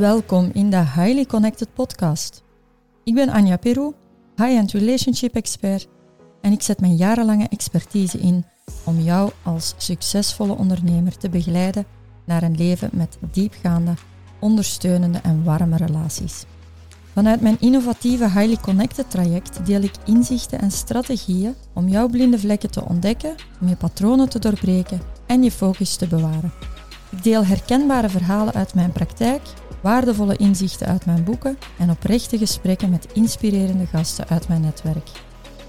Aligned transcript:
Welkom 0.00 0.50
in 0.52 0.70
de 0.70 0.76
Highly 0.76 1.24
Connected 1.24 1.74
Podcast. 1.74 2.42
Ik 3.04 3.14
ben 3.14 3.28
Anja 3.28 3.56
Peru, 3.56 3.92
high-end 4.36 4.72
relationship 4.72 5.34
expert, 5.34 5.88
en 6.40 6.52
ik 6.52 6.62
zet 6.62 6.80
mijn 6.80 6.96
jarenlange 6.96 7.48
expertise 7.48 8.18
in 8.18 8.44
om 8.84 9.00
jou 9.00 9.30
als 9.42 9.74
succesvolle 9.76 10.56
ondernemer 10.56 11.16
te 11.16 11.28
begeleiden 11.28 11.84
naar 12.24 12.42
een 12.42 12.56
leven 12.56 12.90
met 12.92 13.18
diepgaande, 13.32 13.94
ondersteunende 14.38 15.18
en 15.22 15.44
warme 15.44 15.76
relaties. 15.76 16.44
Vanuit 17.12 17.40
mijn 17.40 17.60
innovatieve 17.60 18.24
Highly 18.24 18.56
Connected 18.56 19.10
traject 19.10 19.66
deel 19.66 19.82
ik 19.82 19.94
inzichten 20.04 20.60
en 20.60 20.70
strategieën 20.70 21.54
om 21.72 21.88
jouw 21.88 22.08
blinde 22.08 22.38
vlekken 22.38 22.70
te 22.70 22.84
ontdekken, 22.84 23.34
om 23.60 23.68
je 23.68 23.76
patronen 23.76 24.28
te 24.28 24.38
doorbreken 24.38 25.00
en 25.26 25.42
je 25.42 25.50
focus 25.50 25.96
te 25.96 26.06
bewaren. 26.06 26.52
Ik 27.10 27.22
deel 27.22 27.44
herkenbare 27.44 28.08
verhalen 28.08 28.54
uit 28.54 28.74
mijn 28.74 28.92
praktijk, 28.92 29.42
waardevolle 29.82 30.36
inzichten 30.36 30.86
uit 30.86 31.06
mijn 31.06 31.24
boeken 31.24 31.58
en 31.78 31.90
oprechte 31.90 32.38
gesprekken 32.38 32.90
met 32.90 33.12
inspirerende 33.12 33.86
gasten 33.86 34.28
uit 34.28 34.48
mijn 34.48 34.60
netwerk. 34.60 35.10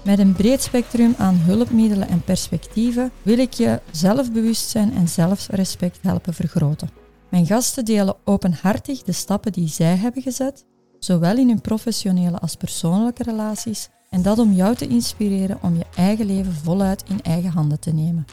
Met 0.04 0.18
een 0.18 0.32
breed 0.32 0.62
spectrum 0.62 1.14
aan 1.18 1.36
hulpmiddelen 1.36 2.08
en 2.08 2.22
perspectieven 2.22 3.10
wil 3.22 3.38
ik 3.38 3.52
je 3.52 3.80
zelfbewustzijn 3.90 4.94
en 4.94 5.08
zelfrespect 5.08 5.98
helpen 6.02 6.34
vergroten. 6.34 6.90
Mijn 7.28 7.46
gasten 7.46 7.84
delen 7.84 8.16
openhartig 8.24 9.02
de 9.02 9.12
stappen 9.12 9.52
die 9.52 9.68
zij 9.68 9.96
hebben 9.96 10.22
gezet, 10.22 10.64
zowel 10.98 11.36
in 11.36 11.48
hun 11.48 11.60
professionele 11.60 12.38
als 12.38 12.56
persoonlijke 12.56 13.22
relaties, 13.22 13.88
en 14.10 14.22
dat 14.22 14.38
om 14.38 14.52
jou 14.52 14.74
te 14.74 14.86
inspireren 14.86 15.58
om 15.62 15.76
je 15.76 15.86
eigen 15.96 16.26
leven 16.26 16.52
voluit 16.52 17.04
in 17.08 17.22
eigen 17.22 17.50
handen 17.50 17.80
te 17.80 17.92
nemen. 17.92 18.24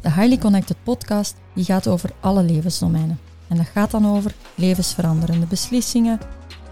De 0.00 0.12
Highly 0.12 0.38
Connected 0.38 0.76
podcast 0.82 1.36
die 1.54 1.64
gaat 1.64 1.88
over 1.88 2.10
alle 2.20 2.42
levensdomeinen. 2.42 3.18
En 3.48 3.56
dat 3.56 3.66
gaat 3.66 3.90
dan 3.90 4.06
over 4.06 4.34
levensveranderende 4.54 5.46
beslissingen, 5.46 6.20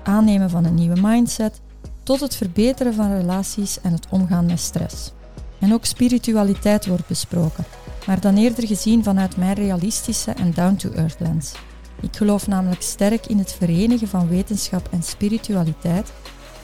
aannemen 0.03 0.51
van 0.51 0.65
een 0.65 0.75
nieuwe 0.75 1.01
mindset, 1.01 1.61
tot 2.03 2.21
het 2.21 2.37
verbeteren 2.37 2.95
van 2.95 3.17
relaties 3.17 3.81
en 3.81 3.93
het 3.93 4.07
omgaan 4.11 4.47
met 4.47 4.61
stress. 4.61 5.13
En 5.59 5.73
ook 5.73 5.85
spiritualiteit 5.85 6.87
wordt 6.87 7.07
besproken, 7.07 7.65
maar 8.07 8.21
dan 8.21 8.37
eerder 8.37 8.67
gezien 8.67 9.05
vanuit 9.05 9.37
mijn 9.37 9.55
realistische 9.55 10.31
en 10.31 10.53
down-to-earth 10.53 11.21
lens. 11.21 11.53
Ik 12.01 12.17
geloof 12.17 12.47
namelijk 12.47 12.83
sterk 12.83 13.27
in 13.27 13.39
het 13.39 13.53
verenigen 13.53 14.09
van 14.09 14.29
wetenschap 14.29 14.89
en 14.91 15.03
spiritualiteit 15.03 16.13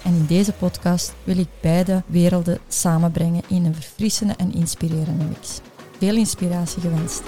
en 0.05 0.15
in 0.15 0.27
deze 0.27 0.53
podcast 0.53 1.15
wil 1.25 1.39
ik 1.39 1.49
beide 1.61 2.03
werelden 2.07 2.59
samenbrengen 2.69 3.43
in 3.49 3.65
een 3.65 3.75
verfrissende 3.75 4.35
en 4.37 4.55
inspirerende 4.55 5.25
mix. 5.25 5.61
Veel 5.99 6.17
inspiratie 6.17 6.81
gewenst. 6.81 7.23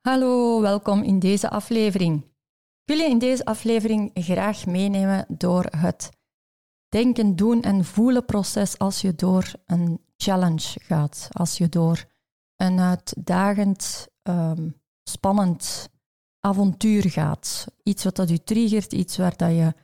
Hallo, 0.00 0.60
welkom 0.60 1.02
in 1.02 1.18
deze 1.18 1.50
aflevering. 1.50 2.22
Ik 2.84 2.96
wil 2.96 2.96
je 2.96 3.08
in 3.10 3.18
deze 3.18 3.44
aflevering 3.44 4.10
graag 4.14 4.66
meenemen 4.66 5.24
door 5.28 5.66
het 5.76 6.10
denken, 6.88 7.36
doen 7.36 7.62
en 7.62 7.84
voelen 7.84 8.24
proces 8.24 8.78
als 8.78 9.00
je 9.00 9.14
door 9.14 9.52
een 9.66 10.00
challenge 10.16 10.80
gaat, 10.80 11.28
als 11.30 11.58
je 11.58 11.68
door 11.68 12.04
een 12.56 12.80
uitdagend, 12.80 14.08
um, 14.22 14.80
spannend 15.02 15.88
avontuur 16.38 17.10
gaat. 17.10 17.66
Iets 17.82 18.04
wat 18.04 18.16
dat 18.16 18.28
je 18.28 18.44
triggert, 18.44 18.92
iets 18.92 19.16
waar 19.16 19.36
dat 19.36 19.50
je 19.50 19.74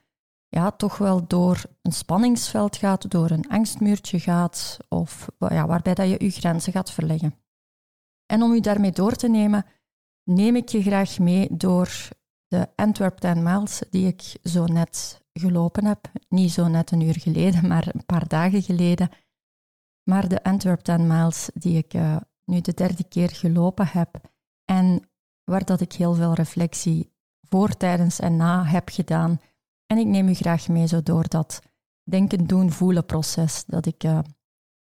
ja, 0.49 0.71
toch 0.71 0.99
wel 0.99 1.27
door 1.27 1.63
een 1.83 1.93
spanningsveld 1.93 2.77
gaat, 2.77 3.11
door 3.11 3.31
een 3.31 3.49
angstmuurtje 3.49 4.21
gaat, 4.21 4.79
of 4.89 5.29
ja, 5.39 5.67
waarbij 5.67 5.95
dat 5.95 6.09
je 6.09 6.25
je 6.25 6.31
grenzen 6.31 6.73
gaat 6.73 6.91
verleggen. 6.91 7.35
En 8.27 8.43
om 8.43 8.53
u 8.53 8.61
daarmee 8.61 8.93
door 8.93 9.13
te 9.13 9.29
nemen, 9.29 9.67
neem 10.27 10.57
ik 10.57 10.69
je 10.69 10.83
graag 10.83 11.19
mee 11.19 11.49
door 11.51 12.09
de 12.47 12.69
Antwerp 12.77 13.19
10 13.19 13.43
miles 13.43 13.83
die 13.91 14.07
ik 14.07 14.37
zo 14.43 14.65
net 14.65 15.25
gelopen 15.33 15.85
heb. 15.85 16.11
Niet 16.29 16.53
zo 16.53 16.69
net 16.69 16.91
een 16.91 17.01
uur 17.01 17.21
geleden, 17.21 17.67
maar 17.73 17.89
een 17.93 18.07
paar 18.07 18.29
dagen 18.29 18.63
geleden. 18.63 19.09
Maar 20.03 20.29
de 20.29 20.43
Antwerp 20.43 20.81
10 20.81 21.07
miles 21.07 21.51
die 21.55 21.77
ik 21.77 21.95
uh, 21.95 22.17
nu 22.45 22.61
de 22.61 22.75
derde 22.75 23.05
keer 23.05 23.31
gelopen 23.31 23.87
heb 23.87 24.21
en 24.65 25.11
waar 25.45 25.65
dat 25.65 25.81
ik 25.81 25.93
heel 25.93 26.15
veel 26.15 26.35
reflectie 26.35 27.15
voor, 27.49 27.77
tijdens 27.77 28.21
en 28.21 28.37
na 28.37 28.65
heb 28.65 28.89
gedaan. 28.89 29.41
En 29.87 29.99
ik 29.99 30.07
neem 30.07 30.29
u 30.29 30.35
graag 30.35 30.69
mee 30.69 30.87
zo 30.87 31.03
door 31.03 31.29
dat 31.29 31.63
denken, 32.03 32.47
doen, 32.47 32.71
voelen 32.71 33.07
proces 33.07 33.65
dat, 33.65 33.87
ik, 33.87 34.05
uh, 34.05 34.19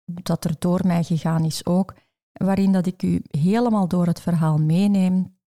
dat 0.04 0.44
er 0.44 0.54
door 0.58 0.86
mij 0.86 1.02
gegaan 1.02 1.44
is 1.44 1.66
ook 1.66 1.94
waarin 2.34 2.72
dat 2.72 2.86
ik 2.86 3.02
u 3.02 3.22
helemaal 3.30 3.88
door 3.88 4.06
het 4.06 4.20
verhaal 4.20 4.58
meeneem 4.58 5.38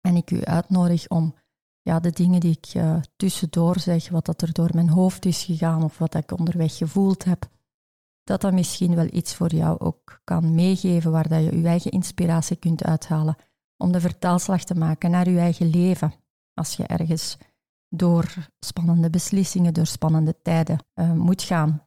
en 0.00 0.16
ik 0.16 0.30
u 0.30 0.44
uitnodig 0.44 1.08
om 1.08 1.34
ja, 1.82 2.00
de 2.00 2.10
dingen 2.10 2.40
die 2.40 2.56
ik 2.62 2.74
uh, 2.74 3.00
tussendoor 3.16 3.78
zeg, 3.78 4.08
wat 4.08 4.26
dat 4.26 4.42
er 4.42 4.52
door 4.52 4.70
mijn 4.74 4.88
hoofd 4.88 5.24
is 5.24 5.44
gegaan 5.44 5.82
of 5.82 5.98
wat 5.98 6.14
ik 6.14 6.38
onderweg 6.38 6.76
gevoeld 6.76 7.24
heb, 7.24 7.48
dat 8.24 8.40
dat 8.40 8.52
misschien 8.52 8.94
wel 8.94 9.08
iets 9.10 9.34
voor 9.34 9.54
jou 9.54 9.78
ook 9.78 10.20
kan 10.24 10.54
meegeven 10.54 11.10
waar 11.10 11.28
dat 11.28 11.44
je 11.44 11.60
je 11.60 11.66
eigen 11.66 11.90
inspiratie 11.90 12.56
kunt 12.56 12.84
uithalen 12.84 13.36
om 13.76 13.92
de 13.92 14.00
vertaalslag 14.00 14.64
te 14.64 14.74
maken 14.74 15.10
naar 15.10 15.30
je 15.30 15.38
eigen 15.38 15.70
leven. 15.70 16.12
Als 16.54 16.74
je 16.74 16.86
ergens 16.86 17.38
door 17.88 18.50
spannende 18.58 19.10
beslissingen, 19.10 19.74
door 19.74 19.86
spannende 19.86 20.42
tijden 20.42 20.78
uh, 20.94 21.12
moet 21.12 21.42
gaan. 21.42 21.84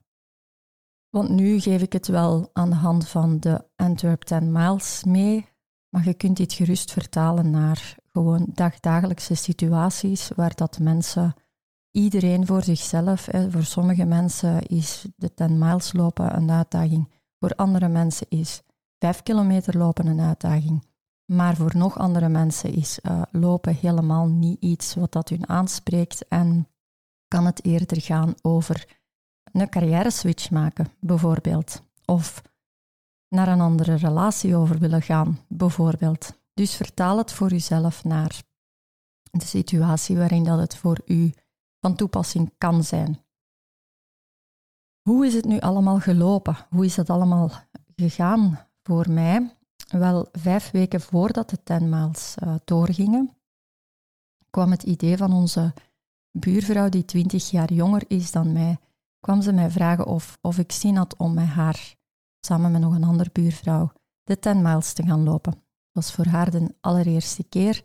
Want 1.16 1.30
nu 1.30 1.60
geef 1.60 1.82
ik 1.82 1.94
het 1.94 2.08
wel 2.08 2.50
aan 2.54 2.70
de 2.70 2.76
hand 2.76 3.08
van 3.08 3.40
de 3.40 3.68
Antwerp 3.76 4.22
10 4.22 4.52
Miles 4.52 5.04
mee, 5.04 5.48
maar 5.90 6.06
je 6.06 6.14
kunt 6.14 6.38
dit 6.38 6.54
gerust 6.54 6.92
vertalen 6.92 7.50
naar 7.50 7.96
gewoon 8.12 8.48
dagdagelijkse 8.54 9.36
situaties 9.36 10.30
waar 10.36 10.56
dat 10.56 10.80
mensen, 10.80 11.34
iedereen 11.92 12.46
voor 12.46 12.64
zichzelf, 12.64 13.26
hè, 13.26 13.52
voor 13.52 13.64
sommige 13.64 14.06
mensen 14.06 14.62
is 14.62 15.06
de 15.16 15.34
10 15.34 15.58
miles 15.58 15.94
lopen 15.94 16.36
een 16.36 16.52
uitdaging, 16.52 17.12
voor 17.40 17.56
andere 17.56 17.88
mensen 17.88 18.28
is 18.30 18.62
5 19.00 19.24
kilometer 19.24 19.78
lopen 19.78 20.08
een 20.08 20.22
uitdaging. 20.22 20.86
Maar 21.26 21.56
voor 21.56 21.78
nog 21.78 21.98
andere 21.98 22.30
mensen 22.30 22.74
is 22.74 23.00
uh, 23.02 23.22
lopen 23.32 23.76
helemaal 23.76 24.28
niet 24.28 24.62
iets 24.62 24.96
wat 24.96 25.12
dat 25.12 25.30
hun 25.30 25.50
aanspreekt 25.50 26.28
en 26.28 26.68
kan 27.28 27.46
het 27.46 27.66
eerder 27.66 28.02
gaan 28.02 28.34
over 28.42 29.04
een 29.62 29.70
carrière 29.70 30.12
switch 30.12 30.52
maken, 30.52 30.88
bijvoorbeeld. 31.00 31.82
Of 32.06 32.42
naar 33.30 33.48
een 33.48 33.62
andere 33.62 33.96
relatie 33.96 34.56
over 34.56 34.80
willen 34.80 35.02
gaan, 35.02 35.40
bijvoorbeeld. 35.48 36.40
Dus 36.54 36.76
vertaal 36.76 37.18
het 37.18 37.32
voor 37.32 37.54
uzelf 37.54 38.04
naar 38.04 38.44
de 39.32 39.46
situatie 39.46 40.18
waarin 40.18 40.44
dat 40.44 40.60
het 40.60 40.76
voor 40.76 41.02
u 41.06 41.34
van 41.80 41.96
toepassing 41.96 42.54
kan 42.58 42.84
zijn. 42.84 43.20
Hoe 45.02 45.26
is 45.26 45.34
het 45.34 45.46
nu 45.46 45.60
allemaal 45.60 46.00
gelopen? 46.00 46.58
Hoe 46.70 46.86
is 46.86 46.96
het 46.96 47.10
allemaal 47.10 47.52
gegaan 47.96 48.60
voor 48.84 49.12
mij? 49.12 49.56
Wel, 49.88 50.28
vijf 50.32 50.72
weken 50.72 51.02
voordat 51.02 51.50
de 51.50 51.64
tenmaals 51.64 52.36
uh, 52.44 52.56
doorgingen, 52.66 53.38
kwam 54.50 54.72
het 54.72 54.84
idee 54.84 55.18
van 55.18 55.34
onze 55.34 55.74
buurvrouw, 56.32 56.90
die 56.90 57.06
twintig 57.06 57.50
jaar 57.50 57.74
jonger 57.74 58.04
is 58.08 58.32
dan 58.32 58.52
mij, 58.52 58.78
kwam 59.26 59.42
ze 59.42 59.54
mij 59.54 59.70
vragen 59.70 60.06
of, 60.06 60.38
of 60.42 60.58
ik 60.58 60.72
zin 60.72 60.96
had 60.96 61.16
om 61.18 61.34
met 61.34 61.46
haar, 61.46 61.96
samen 62.40 62.72
met 62.72 62.82
nog 62.82 62.96
een 62.96 63.04
andere 63.04 63.30
buurvrouw, 63.34 63.92
de 64.24 64.40
10 64.40 64.62
miles 64.62 64.94
te 64.94 65.04
gaan 65.04 65.24
lopen. 65.24 65.52
Dat 65.52 65.64
was 65.92 66.12
voor 66.12 66.26
haar 66.26 66.52
de 66.52 66.76
allereerste 66.82 67.44
keer. 67.44 67.84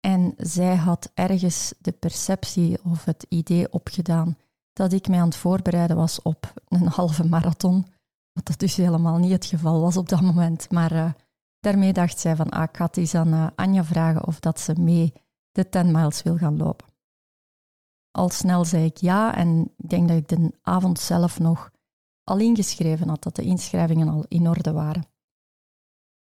En 0.00 0.34
zij 0.36 0.76
had 0.76 1.10
ergens 1.14 1.74
de 1.78 1.92
perceptie 1.92 2.84
of 2.84 3.04
het 3.04 3.26
idee 3.28 3.72
opgedaan 3.72 4.36
dat 4.72 4.92
ik 4.92 5.08
mij 5.08 5.20
aan 5.20 5.26
het 5.26 5.36
voorbereiden 5.36 5.96
was 5.96 6.22
op 6.22 6.52
een 6.68 6.86
halve 6.98 7.24
marathon. 7.24 7.86
Wat 8.32 8.46
dat 8.46 8.58
dus 8.58 8.76
helemaal 8.76 9.18
niet 9.18 9.32
het 9.32 9.46
geval 9.46 9.80
was 9.80 9.96
op 9.96 10.08
dat 10.08 10.20
moment. 10.20 10.70
Maar 10.70 10.92
uh, 10.92 11.12
daarmee 11.60 11.92
dacht 11.92 12.18
zij 12.18 12.36
van, 12.36 12.48
ah, 12.48 12.62
ik 12.62 12.76
ga 12.76 12.88
eens 12.92 13.14
aan 13.14 13.34
uh, 13.34 13.46
Anja 13.54 13.84
vragen 13.84 14.26
of 14.26 14.40
dat 14.40 14.60
ze 14.60 14.80
mee 14.80 15.12
de 15.50 15.68
10 15.68 15.90
miles 15.90 16.22
wil 16.22 16.36
gaan 16.36 16.56
lopen. 16.56 16.85
Al 18.16 18.28
snel 18.28 18.64
zei 18.64 18.84
ik 18.84 18.96
ja 18.96 19.34
en 19.34 19.72
ik 19.76 19.88
denk 19.90 20.08
dat 20.08 20.16
ik 20.16 20.28
de 20.28 20.52
avond 20.62 20.98
zelf 20.98 21.38
nog 21.38 21.70
al 22.24 22.38
ingeschreven 22.38 23.08
had, 23.08 23.22
dat 23.22 23.36
de 23.36 23.42
inschrijvingen 23.42 24.08
al 24.08 24.24
in 24.28 24.48
orde 24.48 24.72
waren. 24.72 25.06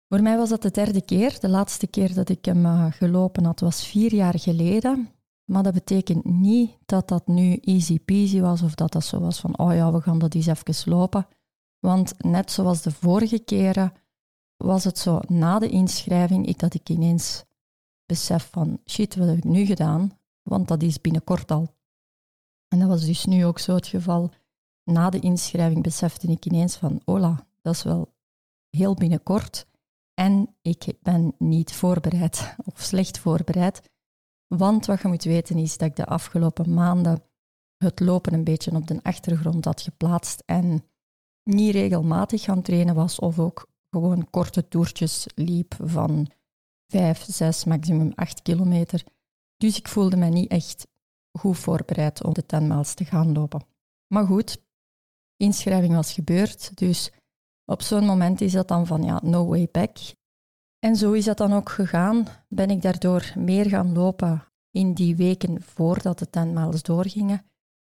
Voor 0.09 0.23
mij 0.23 0.37
was 0.37 0.49
dat 0.49 0.63
de 0.63 0.71
derde 0.71 1.03
keer. 1.03 1.41
De 1.41 1.49
laatste 1.49 1.87
keer 1.87 2.15
dat 2.15 2.29
ik 2.29 2.45
hem 2.45 2.65
uh, 2.65 2.87
gelopen 2.93 3.45
had 3.45 3.61
was 3.61 3.87
vier 3.87 4.15
jaar 4.15 4.39
geleden. 4.39 5.11
Maar 5.45 5.63
dat 5.63 5.73
betekent 5.73 6.25
niet 6.25 6.79
dat 6.87 7.09
dat 7.09 7.27
nu 7.27 7.57
easy 7.57 8.01
peasy 8.01 8.41
was 8.41 8.63
of 8.63 8.75
dat 8.75 8.93
dat 8.93 9.05
zo 9.05 9.21
was 9.21 9.41
van, 9.41 9.59
oh 9.59 9.75
ja, 9.75 9.93
we 9.93 10.01
gaan 10.01 10.19
dat 10.19 10.35
eens 10.35 10.47
even 10.47 10.93
lopen. 10.93 11.27
Want 11.79 12.23
net 12.23 12.51
zoals 12.51 12.83
de 12.83 12.91
vorige 12.91 13.39
keren 13.39 13.93
was 14.57 14.85
het 14.85 14.99
zo 14.99 15.21
na 15.27 15.59
de 15.59 15.69
inschrijving 15.69 16.47
ik, 16.47 16.59
dat 16.59 16.75
ik 16.75 16.89
ineens 16.89 17.45
besef 18.07 18.49
van, 18.51 18.81
shit, 18.85 19.17
wat 19.17 19.29
heb 19.29 19.37
ik 19.37 19.45
nu 19.45 19.65
gedaan? 19.65 20.19
Want 20.47 20.69
dat 20.69 20.83
is 20.83 21.01
binnenkort 21.01 21.51
al 21.51 21.75
En 22.69 22.79
dat 22.79 22.89
was 22.89 23.05
dus 23.05 23.25
nu 23.25 23.45
ook 23.45 23.59
zo 23.59 23.75
het 23.75 23.87
geval. 23.87 24.31
Na 24.85 25.11
de 25.11 25.21
inschrijving 25.21 25.83
besefte 25.83 26.27
ik 26.27 26.45
ineens 26.45 26.77
van, 26.77 27.01
hola, 27.05 27.47
dat 27.63 27.75
is 27.75 27.83
wel 27.83 28.15
heel 28.71 28.95
binnenkort. 28.95 29.67
En 30.15 30.57
ik 30.63 30.87
ben 31.03 31.35
niet 31.39 31.73
voorbereid 31.73 32.55
of 32.73 32.81
slecht 32.81 33.19
voorbereid. 33.19 33.91
Want 34.47 34.87
wat 34.87 35.03
je 35.03 35.09
moet 35.09 35.25
weten 35.25 35.59
is 35.59 35.77
dat 35.79 35.89
ik 35.89 35.97
de 35.97 36.07
afgelopen 36.07 36.75
maanden 36.75 37.23
het 37.77 38.01
lopen 38.01 38.35
een 38.35 38.45
beetje 38.45 38.75
op 38.75 38.87
de 38.87 39.03
achtergrond 39.03 39.65
had 39.65 39.81
geplaatst 39.81 40.43
en 40.47 40.85
niet 41.43 41.73
regelmatig 41.73 42.43
gaan 42.43 42.63
trainen 42.63 42.95
was 42.95 43.19
of 43.19 43.39
ook 43.39 43.69
gewoon 43.91 44.31
korte 44.31 44.69
toertjes 44.69 45.27
liep 45.35 45.75
van 45.83 46.31
5, 46.87 47.25
6, 47.29 47.65
maximum 47.65 48.13
8 48.15 48.43
kilometer. 48.43 49.05
Dus 49.57 49.79
ik 49.79 49.89
voelde 49.89 50.17
me 50.17 50.27
niet 50.27 50.51
echt 50.51 50.87
goed 51.33 51.59
voorbereid 51.59 52.25
om 52.25 52.35
de 52.35 52.47
10 52.47 52.67
miles 52.67 52.95
te 52.95 53.05
gaan 53.05 53.33
lopen. 53.33 53.67
Maar 54.07 54.27
goed, 54.27 54.63
inschrijving 55.37 55.95
was 55.95 56.13
gebeurd, 56.13 56.77
dus 56.77 57.11
op 57.65 57.83
zo'n 57.83 58.05
moment 58.05 58.41
is 58.41 58.53
dat 58.53 58.69
dan 58.69 58.87
van 58.87 59.03
ja, 59.03 59.21
no 59.23 59.47
way 59.47 59.69
back. 59.73 59.99
En 60.79 60.97
zo 60.97 61.13
is 61.13 61.25
dat 61.25 61.37
dan 61.37 61.53
ook 61.53 61.69
gegaan. 61.69 62.27
Ben 62.49 62.71
ik 62.71 62.83
daardoor 62.83 63.33
meer 63.35 63.69
gaan 63.69 63.93
lopen 63.93 64.45
in 64.71 64.95
die 64.95 65.17
weken 65.17 65.63
voordat 65.63 66.19
de 66.19 66.31
10 66.31 66.53
miles 66.53 66.83
doorgingen. 66.83 67.45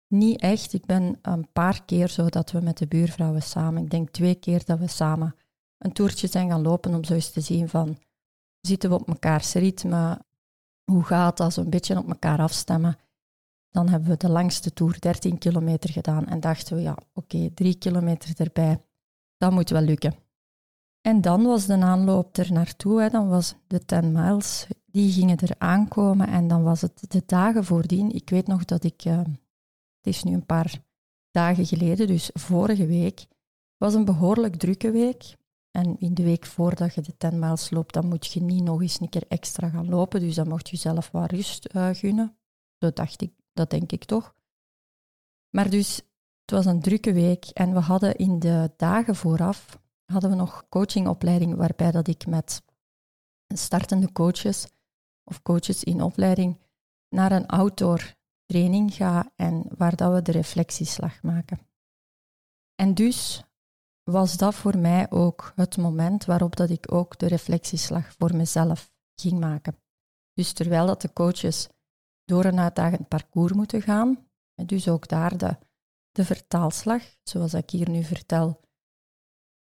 Niet 0.08 0.42
echt. 0.42 0.74
Ik 0.74 0.86
ben 0.86 1.19
een 1.22 1.52
paar 1.52 1.86
keer 1.86 2.08
zo 2.08 2.30
dat 2.30 2.52
we 2.52 2.62
met 2.62 2.78
de 2.78 2.88
buurvrouwen 2.88 3.42
samen, 3.42 3.84
ik 3.84 3.90
denk 3.90 4.10
twee 4.10 4.36
keer 4.36 4.66
dat 4.66 4.80
we 4.80 4.88
samen 4.88 5.36
een 5.78 5.92
toertje 5.92 6.28
zijn 6.28 6.50
gaan 6.50 6.62
lopen 6.62 6.96
om 6.96 7.04
zo 7.04 7.14
eens 7.14 7.31
te 7.31 7.42
zien 7.42 7.69
van, 7.69 7.98
zitten 8.62 8.90
we 8.90 8.96
op 8.96 9.08
mekaars 9.08 9.54
ritme? 9.54 10.25
Hoe 10.92 11.04
gaat 11.04 11.38
dat? 11.38 11.54
Zo 11.54 11.62
een 11.62 11.69
beetje 11.69 11.98
op 11.98 12.07
elkaar 12.07 12.39
afstemmen. 12.39 12.98
Dan 13.69 13.89
hebben 13.89 14.10
we 14.10 14.18
de 14.18 14.30
langste 14.30 14.74
toer, 14.74 15.00
13 15.00 15.38
kilometer, 15.38 15.89
gedaan 15.89 16.28
en 16.28 16.39
dachten 16.39 16.75
we, 16.75 16.81
ja, 16.81 16.98
oké, 17.13 17.50
drie 17.54 17.75
kilometer 17.75 18.42
erbij, 18.42 18.81
dat 19.38 19.51
moet 19.51 19.69
wel 19.69 19.81
lukken. 19.81 20.16
En 21.01 21.22
dan 21.22 21.44
was 21.44 21.66
de 21.66 21.78
aanloop 21.78 22.38
er 22.38 22.51
naartoe, 22.51 23.10
dan 23.10 23.28
was 23.28 23.56
de 23.68 23.86
10 23.86 24.12
miles, 24.12 24.68
die 24.86 25.12
gingen 25.12 25.38
er 25.38 25.56
aankomen 25.57 26.28
en 26.28 26.48
dan 26.48 26.63
was 26.63 26.81
het 26.81 27.12
de 27.12 27.24
dagen 27.25 27.63
voordien. 27.63 28.12
Ik 28.12 28.30
weet 28.30 28.48
nog 28.48 28.66
dat 28.66 28.83
ik, 28.83 29.06
uh, 29.06 29.18
het 29.18 29.36
is 30.01 30.24
nu 30.24 30.33
een 30.33 30.45
paar 30.45 30.81
dagen 31.31 31.66
geleden, 31.66 32.07
dus 32.07 32.30
vorige 32.33 32.86
week, 32.86 33.25
was 33.78 33.94
een 33.94 34.06
behoorlijk 34.06 34.56
drukke 34.56 34.92
week. 34.92 35.36
En 35.77 36.00
in 36.00 36.13
de 36.13 36.24
week 36.24 36.45
voordat 36.45 36.94
je 36.94 37.01
de 37.01 37.18
10 37.18 37.39
miles 37.39 37.69
loopt, 37.69 37.94
dan 37.94 38.07
moet 38.07 38.27
je 38.27 38.41
niet 38.41 38.63
nog 38.63 38.81
eens 38.81 39.00
een 39.00 39.09
keer 39.09 39.25
extra 39.27 39.69
gaan 39.69 39.89
lopen. 39.89 40.19
Dus 40.19 40.35
dan 40.35 40.47
mocht 40.47 40.69
je 40.69 40.77
zelf 40.77 41.12
wat 41.12 41.31
rust 41.31 41.75
uh, 41.75 41.89
gunnen. 41.94 42.38
Dat 42.77 42.95
dacht 42.95 43.21
ik, 43.21 43.31
dat 43.53 43.69
denk 43.69 43.91
ik 43.91 44.03
toch. 44.03 44.35
Maar 45.50 45.69
dus, 45.69 45.95
het 46.41 46.51
was 46.51 46.65
een 46.65 46.81
drukke 46.81 47.13
week 47.13 47.45
en 47.45 47.74
we 47.74 47.79
hadden 47.79 48.15
in 48.15 48.39
de 48.39 48.71
dagen 48.77 49.15
vooraf 49.15 49.79
hadden 50.06 50.29
we 50.29 50.35
nog 50.35 50.65
coachingopleiding 50.69 51.56
waarbij 51.56 51.91
dat 51.91 52.07
ik 52.07 52.27
met 52.27 52.62
startende 53.47 54.12
coaches 54.12 54.68
of 55.23 55.41
coaches 55.41 55.83
in 55.83 56.01
opleiding 56.01 56.59
naar 57.09 57.31
een 57.31 57.47
outdoor 57.47 58.15
training 58.45 58.94
ga 58.94 59.31
en 59.35 59.65
waar 59.77 59.95
dat 59.95 60.13
we 60.13 60.21
de 60.21 60.31
reflectieslag 60.31 61.21
maken. 61.23 61.59
En 62.75 62.94
dus 62.94 63.44
was 64.12 64.38
dat 64.38 64.56
voor 64.56 64.77
mij 64.77 65.12
ook 65.12 65.51
het 65.56 65.77
moment 65.77 66.25
waarop 66.25 66.56
dat 66.56 66.69
ik 66.69 66.92
ook 66.92 67.18
de 67.18 67.27
reflectieslag 67.27 68.13
voor 68.18 68.36
mezelf 68.36 68.92
ging 69.15 69.39
maken. 69.39 69.77
Dus 70.33 70.54
terwijl 70.54 70.86
dat 70.86 71.01
de 71.01 71.13
coaches 71.13 71.68
door 72.25 72.45
een 72.45 72.59
uitdagend 72.59 73.07
parcours 73.07 73.54
moeten 73.54 73.81
gaan, 73.81 74.27
dus 74.65 74.88
ook 74.88 75.07
daar 75.07 75.38
de, 75.38 75.57
de 76.12 76.25
vertaalslag, 76.25 77.04
zoals 77.24 77.54
ik 77.54 77.69
hier 77.69 77.89
nu 77.89 78.04
vertel. 78.04 78.59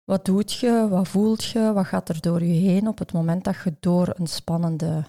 Wat 0.04 0.24
doet 0.24 0.52
je, 0.52 0.88
wat 0.88 1.08
voelt 1.08 1.44
je, 1.44 1.72
wat 1.72 1.86
gaat 1.86 2.08
er 2.08 2.20
door 2.20 2.44
je 2.44 2.68
heen 2.68 2.88
op 2.88 2.98
het 2.98 3.12
moment 3.12 3.44
dat 3.44 3.62
je 3.64 3.76
door 3.80 4.14
een 4.16 4.26
spannende, 4.26 5.04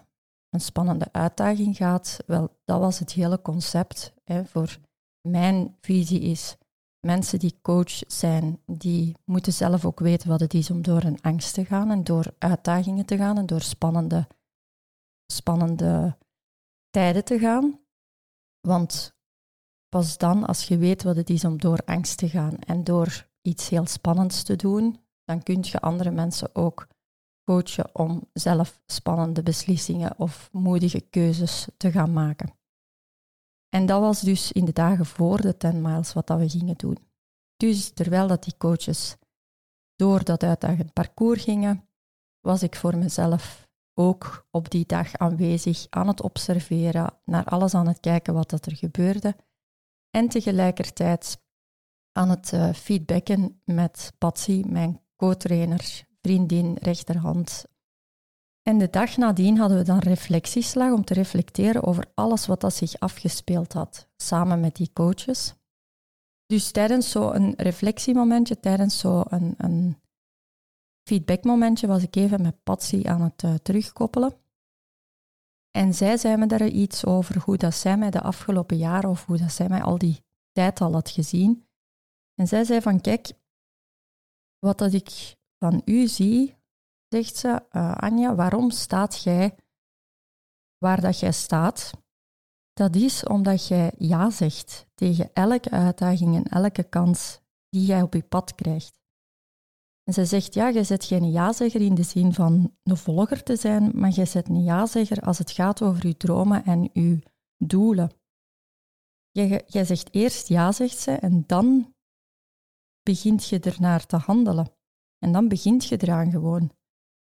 een 0.50 0.62
spannende 0.62 1.08
uitdaging 1.12 1.78
gaat? 1.78 2.20
Wel, 2.26 2.60
dat 2.66 2.80
was 2.80 3.00
het 3.00 3.12
hele 3.12 3.42
concept. 3.42 4.14
Hè, 4.24 4.46
voor 4.46 4.78
mijn 5.22 5.78
visie 5.82 6.22
is 6.22 6.58
mensen 7.00 7.40
die 7.40 7.60
coach 7.62 8.02
zijn, 8.08 8.62
die 8.66 9.16
moeten 9.26 9.54
zelf 9.54 9.86
ook 9.86 10.00
weten 10.00 10.30
wat 10.30 10.40
het 10.40 10.54
is 10.54 10.72
om 10.72 10.82
door 10.82 11.04
een 11.04 11.22
angst 11.22 11.54
te 11.54 11.66
gaan 11.66 11.92
en 11.92 12.04
door 12.04 12.34
uitdagingen 12.38 13.06
te 13.06 13.18
gaan 13.18 13.38
en 13.38 13.46
door 13.46 13.62
spannende, 13.62 14.28
spannende 15.26 16.18
tijden 16.90 17.24
te 17.24 17.40
gaan. 17.40 17.80
Want 18.68 19.14
pas 19.90 20.18
dan, 20.18 20.46
als 20.46 20.68
je 20.68 20.78
weet 20.78 21.04
wat 21.04 21.16
het 21.16 21.30
is 21.30 21.46
om 21.46 21.58
door 21.58 21.80
angst 21.86 22.18
te 22.18 22.30
gaan 22.30 22.60
en 22.60 22.84
door 22.84 23.28
iets 23.42 23.70
heel 23.70 23.88
spannends 23.88 24.44
te 24.44 24.56
doen, 24.56 25.00
dan 25.24 25.44
kun 25.44 25.60
je 25.62 25.80
andere 25.80 26.12
mensen 26.12 26.56
ook 26.56 26.88
coachen 27.44 27.96
om 27.96 28.30
zelf 28.34 28.82
spannende 28.86 29.44
beslissingen 29.44 30.20
of 30.20 30.50
moedige 30.52 31.02
keuzes 31.02 31.68
te 31.78 31.92
gaan 31.92 32.14
maken. 32.14 32.59
En 33.70 33.86
dat 33.86 34.02
was 34.02 34.22
dus 34.22 34.52
in 34.52 34.66
de 34.66 34.74
dagen 34.74 35.06
voor 35.06 35.42
de 35.42 35.58
10 35.58 35.82
miles 35.82 36.14
wat 36.14 36.28
dat 36.28 36.40
we 36.40 36.50
gingen 36.50 36.78
doen. 36.78 36.98
Dus 37.58 37.90
terwijl 37.90 38.28
dat 38.28 38.44
die 38.44 38.58
coaches 38.58 39.16
door 39.96 40.24
dat 40.24 40.44
uitdagend 40.44 40.94
parcours 40.94 41.44
gingen, 41.44 41.88
was 42.40 42.64
ik 42.64 42.76
voor 42.76 42.98
mezelf 42.98 43.68
ook 43.94 44.48
op 44.52 44.70
die 44.70 44.86
dag 44.86 45.18
aanwezig 45.18 45.86
aan 45.90 46.08
het 46.08 46.22
observeren, 46.22 47.14
naar 47.26 47.46
alles 47.46 47.74
aan 47.74 47.88
het 47.88 48.00
kijken 48.00 48.34
wat 48.34 48.50
dat 48.50 48.66
er 48.66 48.76
gebeurde. 48.76 49.36
En 50.10 50.28
tegelijkertijd 50.28 51.42
aan 52.12 52.30
het 52.30 52.52
uh, 52.52 52.74
feedbacken 52.74 53.62
met 53.66 54.14
Patsy, 54.18 54.64
mijn 54.68 55.02
co-trainer, 55.16 56.04
vriendin, 56.22 56.78
rechterhand, 56.82 57.66
en 58.64 58.78
de 58.78 58.90
dag 58.90 59.18
nadien 59.18 59.58
hadden 59.58 59.78
we 59.78 59.84
dan 59.84 60.00
reflectieslag 60.00 60.94
om 60.94 61.04
te 61.04 61.14
reflecteren 61.14 61.84
over 61.84 62.12
alles 62.14 62.48
wat 62.48 62.62
dat 62.62 62.74
zich 62.74 63.00
afgespeeld 63.00 63.74
had, 63.74 64.10
samen 64.16 64.60
met 64.60 64.76
die 64.76 64.94
coaches. 64.94 65.54
Dus 66.46 66.72
tijdens 66.72 67.12
zo'n 67.12 67.54
reflectiemomentje, 67.58 68.60
tijdens 68.60 69.00
zo'n 69.00 69.24
een, 69.28 69.54
een 69.58 69.98
feedbackmomentje, 71.10 71.88
was 71.88 72.04
ik 72.04 72.16
even 72.16 72.42
met 72.42 72.64
Patsy 72.64 73.08
aan 73.08 73.22
het 73.22 73.44
uh, 73.44 73.54
terugkoppelen. 73.54 74.34
En 75.72 75.94
zij 75.94 76.18
zei 76.18 76.38
me 76.38 76.46
daar 76.46 76.68
iets 76.68 77.06
over 77.06 77.42
hoe 77.42 77.58
dat 77.58 77.74
zij 77.74 77.98
mij 77.98 78.10
de 78.10 78.22
afgelopen 78.22 78.78
jaren, 78.78 79.10
of 79.10 79.26
hoe 79.26 79.38
dat 79.38 79.52
zij 79.52 79.70
mij 79.70 79.82
al 79.82 79.98
die 79.98 80.24
tijd 80.52 80.82
al 80.82 80.94
had 80.94 81.10
gezien. 81.10 81.68
En 82.36 82.48
zij 82.48 82.64
zei 82.64 82.82
van, 82.82 83.02
kijk, 83.02 83.32
wat 84.60 84.78
dat 84.78 84.94
ik 84.94 85.38
van 85.58 85.82
u 85.86 86.08
zie, 86.08 86.56
zegt 87.10 87.36
ze, 87.36 87.66
uh, 87.72 87.96
Anja, 87.96 88.36
waarom 88.36 88.72
staat 88.72 89.24
jij 89.24 89.56
waar 90.78 91.02
dat 91.02 91.20
jij 91.20 91.32
staat? 91.32 91.92
Dat 92.74 92.96
is 92.96 93.24
omdat 93.26 93.68
jij 93.68 93.92
ja 93.98 94.30
zegt 94.30 94.88
tegen 94.96 95.30
elke 95.34 95.70
uitdaging 95.70 96.36
en 96.36 96.44
elke 96.44 96.84
kans 96.84 97.40
die 97.70 97.86
jij 97.86 98.02
op 98.02 98.14
je 98.14 98.24
pad 98.24 98.56
krijgt. 98.56 99.00
En 100.04 100.14
ze 100.14 100.26
zegt, 100.26 100.54
ja, 100.54 100.72
jij 100.72 100.84
zet 100.84 101.06
geen 101.06 101.32
ja-zegger 101.32 101.82
in 101.82 101.96
de 101.96 102.04
zin 102.04 102.34
van 102.34 102.78
een 102.84 102.98
volger 102.98 103.44
te 103.44 103.56
zijn, 103.56 103.92
maar 103.94 104.10
jij 104.10 104.26
zet 104.26 104.48
een 104.48 104.64
ja-zegger 104.64 105.22
als 105.22 105.38
het 105.38 105.52
gaat 105.52 105.82
over 105.82 106.08
je 106.08 106.18
dromen 106.18 106.64
en 106.64 106.90
je 106.94 107.20
doelen. 107.58 108.12
Jij, 109.32 109.64
jij 109.68 109.86
zegt 109.86 110.14
eerst 110.14 110.48
ja, 110.48 110.72
zegt 110.72 110.98
ze, 110.98 111.12
en 111.12 111.44
dan 111.46 111.94
begint 113.02 113.48
je 113.48 113.60
ernaar 113.60 114.06
te 114.06 114.16
handelen. 114.16 114.72
En 115.18 115.32
dan 115.32 115.48
begint 115.48 115.86
je 115.86 115.98
eraan 116.02 116.32
gewoon. 116.32 116.72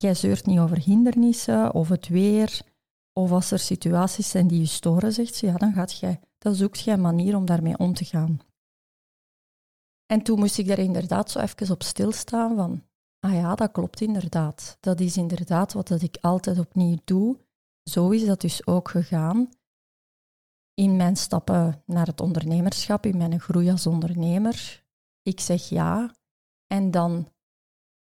Jij 0.02 0.14
zeurt 0.14 0.47
niet 0.47 0.59
over 0.59 0.78
hindernissen 0.78 1.75
of 1.75 1.88
het 1.88 2.09
weer, 2.09 2.61
of 3.12 3.30
als 3.30 3.50
er 3.50 3.59
situaties 3.59 4.30
zijn 4.30 4.47
die 4.47 4.59
je 4.59 4.66
storen, 4.66 5.12
zegt 5.12 5.35
ze, 5.35 5.47
ja, 5.47 5.57
dan, 5.57 5.73
gaat 5.73 5.99
jij, 5.99 6.21
dan 6.38 6.54
zoekt 6.54 6.80
jij 6.80 6.95
een 6.95 7.00
manier 7.00 7.37
om 7.37 7.47
daarmee 7.47 7.78
om 7.78 7.95
te 7.95 8.04
gaan. 8.04 8.40
En 10.07 10.23
toen 10.23 10.38
moest 10.38 10.59
ik 10.59 10.66
daar 10.66 10.78
inderdaad 10.78 11.30
zo 11.30 11.38
even 11.38 11.71
op 11.71 11.83
stilstaan 11.83 12.57
van, 12.57 12.83
ah 13.19 13.33
ja, 13.33 13.54
dat 13.54 13.73
klopt 13.73 14.00
inderdaad. 14.00 14.76
Dat 14.80 15.00
is 15.00 15.16
inderdaad 15.16 15.73
wat 15.73 15.88
dat 15.88 16.02
ik 16.02 16.19
altijd 16.21 16.59
opnieuw 16.59 16.97
doe. 17.04 17.38
Zo 17.83 18.11
is 18.11 18.26
dat 18.26 18.40
dus 18.40 18.66
ook 18.66 18.88
gegaan. 18.88 19.49
In 20.75 20.97
mijn 20.97 21.16
stappen 21.16 21.83
naar 21.87 22.07
het 22.07 22.21
ondernemerschap, 22.21 23.07
in 23.07 23.16
mijn 23.16 23.40
groei 23.40 23.71
als 23.71 23.87
ondernemer. 23.87 24.85
Ik 25.23 25.40
zeg 25.40 25.69
ja 25.69 26.14
en 26.66 26.90
dan 26.90 27.28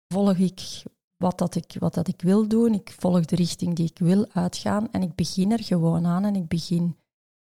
volg 0.07 0.37
ik 0.37 0.83
wat, 1.17 1.37
dat 1.37 1.55
ik, 1.55 1.75
wat 1.79 1.93
dat 1.93 2.07
ik 2.07 2.21
wil 2.21 2.47
doen. 2.47 2.73
Ik 2.73 2.91
volg 2.91 3.25
de 3.25 3.35
richting 3.35 3.75
die 3.75 3.89
ik 3.89 3.99
wil 3.99 4.27
uitgaan 4.31 4.91
en 4.91 5.01
ik 5.01 5.15
begin 5.15 5.51
er 5.51 5.63
gewoon 5.63 6.05
aan 6.05 6.23
en 6.23 6.35
ik 6.35 6.47
begin 6.47 6.97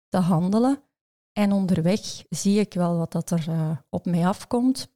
te 0.10 0.18
handelen. 0.18 0.84
En 1.32 1.52
onderweg 1.52 2.26
zie 2.30 2.60
ik 2.60 2.74
wel 2.74 2.98
wat 2.98 3.12
dat 3.12 3.32
er 3.32 3.50
uh, 3.50 3.78
op 3.90 4.06
mij 4.06 4.28
afkomt 4.28 4.94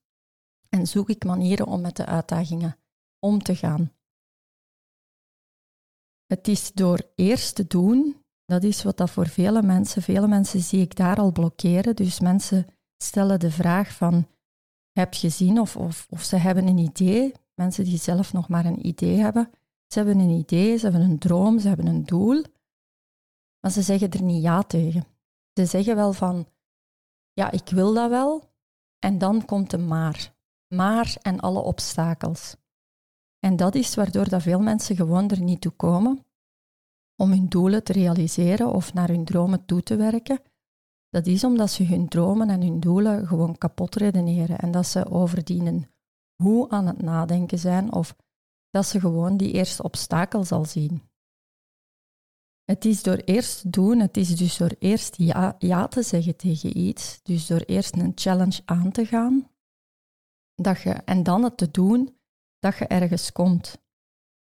en 0.69 0.87
zoek 0.87 1.09
ik 1.09 1.25
manieren 1.25 1.65
om 1.65 1.81
met 1.81 1.95
de 1.95 2.05
uitdagingen 2.05 2.77
om 3.19 3.41
te 3.41 3.55
gaan. 3.55 3.91
Het 6.25 6.47
is 6.47 6.71
door 6.73 7.11
eerst 7.15 7.55
te 7.55 7.67
doen 7.67 8.23
Dat 8.45 8.63
is 8.63 8.83
wat 8.83 8.97
dat 8.97 9.09
voor 9.09 9.27
vele 9.27 9.61
mensen, 9.61 10.01
vele 10.01 10.27
mensen 10.27 10.59
zie 10.59 10.81
ik 10.81 10.95
daar 10.95 11.17
al 11.17 11.31
blokkeren. 11.31 11.95
Dus 11.95 12.19
mensen 12.19 12.67
stellen 12.97 13.39
de 13.39 13.51
vraag 13.51 13.91
van, 13.91 14.27
heb 14.91 15.13
je 15.13 15.19
gezien 15.19 15.59
of, 15.59 15.75
of, 15.75 16.07
of 16.09 16.23
ze 16.23 16.35
hebben 16.35 16.67
een 16.67 16.77
idee. 16.77 17.33
Mensen 17.59 17.83
die 17.83 17.97
zelf 17.97 18.33
nog 18.33 18.49
maar 18.49 18.65
een 18.65 18.87
idee 18.87 19.17
hebben. 19.17 19.49
Ze 19.87 19.97
hebben 19.99 20.19
een 20.19 20.29
idee, 20.29 20.77
ze 20.77 20.89
hebben 20.89 21.09
een 21.09 21.19
droom, 21.19 21.59
ze 21.59 21.67
hebben 21.67 21.87
een 21.87 22.05
doel. 22.05 22.43
Maar 23.59 23.71
ze 23.71 23.81
zeggen 23.81 24.11
er 24.11 24.21
niet 24.21 24.43
ja 24.43 24.61
tegen. 24.61 25.05
Ze 25.53 25.65
zeggen 25.65 25.95
wel 25.95 26.13
van, 26.13 26.47
ja, 27.33 27.51
ik 27.51 27.69
wil 27.69 27.93
dat 27.93 28.09
wel. 28.09 28.53
En 28.99 29.17
dan 29.17 29.45
komt 29.45 29.69
de 29.69 29.77
maar. 29.77 30.35
Maar 30.67 31.17
en 31.21 31.39
alle 31.39 31.59
obstakels. 31.59 32.55
En 33.39 33.55
dat 33.55 33.75
is 33.75 33.95
waardoor 33.95 34.29
dat 34.29 34.41
veel 34.41 34.59
mensen 34.59 34.95
gewoon 34.95 35.29
er 35.29 35.41
niet 35.41 35.61
toe 35.61 35.71
komen 35.71 36.25
om 37.15 37.29
hun 37.29 37.47
doelen 37.47 37.83
te 37.83 37.93
realiseren 37.93 38.73
of 38.73 38.93
naar 38.93 39.07
hun 39.07 39.25
dromen 39.25 39.65
toe 39.65 39.83
te 39.83 39.95
werken. 39.95 40.41
Dat 41.09 41.25
is 41.27 41.43
omdat 41.43 41.71
ze 41.71 41.83
hun 41.83 42.07
dromen 42.07 42.49
en 42.49 42.61
hun 42.61 42.79
doelen 42.79 43.27
gewoon 43.27 43.57
kapot 43.57 43.95
redeneren 43.95 44.57
en 44.57 44.71
dat 44.71 44.87
ze 44.87 45.09
over 45.09 45.43
die 45.43 45.61
hoe 46.43 46.69
aan 46.69 46.87
het 46.87 47.01
nadenken 47.01 47.59
zijn 47.59 47.93
of 47.93 48.15
dat 48.69 48.85
ze 48.85 48.99
gewoon 48.99 49.37
die 49.37 49.51
eerste 49.51 49.83
obstakels 49.83 50.51
al 50.51 50.65
zien. 50.65 51.01
Het 52.63 52.85
is 52.85 53.03
door 53.03 53.15
eerst 53.15 53.61
te 53.61 53.69
doen, 53.69 53.99
het 53.99 54.17
is 54.17 54.35
dus 54.35 54.57
door 54.57 54.75
eerst 54.79 55.15
ja, 55.15 55.55
ja 55.59 55.87
te 55.87 56.03
zeggen 56.03 56.35
tegen 56.35 56.77
iets, 56.77 57.19
dus 57.23 57.47
door 57.47 57.59
eerst 57.59 57.95
een 57.95 58.11
challenge 58.15 58.61
aan 58.65 58.91
te 58.91 59.05
gaan, 59.05 59.49
dat 60.55 60.81
je, 60.81 60.89
en 60.91 61.23
dan 61.23 61.43
het 61.43 61.57
te 61.57 61.71
doen, 61.71 62.17
dat 62.59 62.77
je 62.77 62.87
ergens 62.87 63.31
komt. 63.31 63.81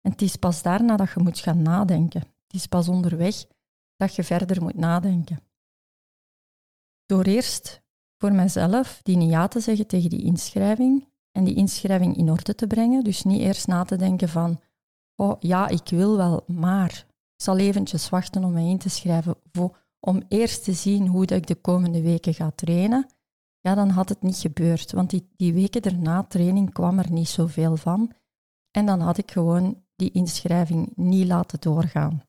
En 0.01 0.11
het 0.11 0.23
is 0.23 0.37
pas 0.37 0.63
daarna 0.63 0.97
dat 0.97 1.11
je 1.11 1.21
moet 1.21 1.39
gaan 1.39 1.63
nadenken. 1.63 2.21
Het 2.21 2.55
is 2.55 2.67
pas 2.67 2.89
onderweg 2.89 3.45
dat 3.97 4.15
je 4.15 4.25
verder 4.25 4.63
moet 4.63 4.77
nadenken. 4.77 5.41
Door 7.07 7.25
eerst 7.25 7.83
voor 8.19 8.33
mezelf 8.33 9.01
die 9.03 9.21
ja 9.21 9.49
te 9.49 9.61
zeggen 9.61 9.87
tegen 9.87 10.11
die 10.11 10.23
inschrijving 10.23 11.12
en 11.33 11.45
die 11.45 11.55
inschrijving 11.55 12.17
in 12.17 12.31
orde 12.31 12.55
te 12.55 12.67
brengen. 12.67 13.05
Dus 13.05 13.23
niet 13.23 13.41
eerst 13.41 13.67
na 13.67 13.85
te 13.85 13.97
denken 13.97 14.29
van, 14.29 14.61
oh 15.17 15.37
ja, 15.41 15.69
ik 15.69 15.89
wil 15.89 16.17
wel, 16.17 16.45
maar 16.47 17.07
ik 17.37 17.43
zal 17.43 17.59
eventjes 17.59 18.09
wachten 18.09 18.45
om 18.45 18.53
mij 18.53 18.69
in 18.69 18.79
te 18.79 18.89
schrijven 18.89 19.37
om 20.01 20.23
eerst 20.29 20.65
te 20.65 20.73
zien 20.73 21.07
hoe 21.07 21.27
dat 21.27 21.39
ik 21.39 21.47
de 21.47 21.55
komende 21.55 22.03
weken 22.03 22.35
ga 22.35 22.51
trainen. 22.51 23.07
Ja, 23.61 23.75
dan 23.75 23.89
had 23.89 24.09
het 24.09 24.23
niet 24.23 24.37
gebeurd, 24.37 24.93
want 24.93 25.11
die, 25.11 25.29
die 25.37 25.53
weken 25.53 25.83
daarna 25.83 26.23
training 26.23 26.73
kwam 26.73 26.99
er 26.99 27.13
niet 27.13 27.29
zoveel 27.29 27.77
van. 27.77 28.13
En 28.71 28.87
dan 28.87 29.01
had 29.01 29.19
ik 29.19 29.31
gewoon 29.31 29.85
die 29.97 30.11
inschrijving 30.11 30.93
niet 30.97 31.27
laten 31.27 31.61
doorgaan. 31.61 32.23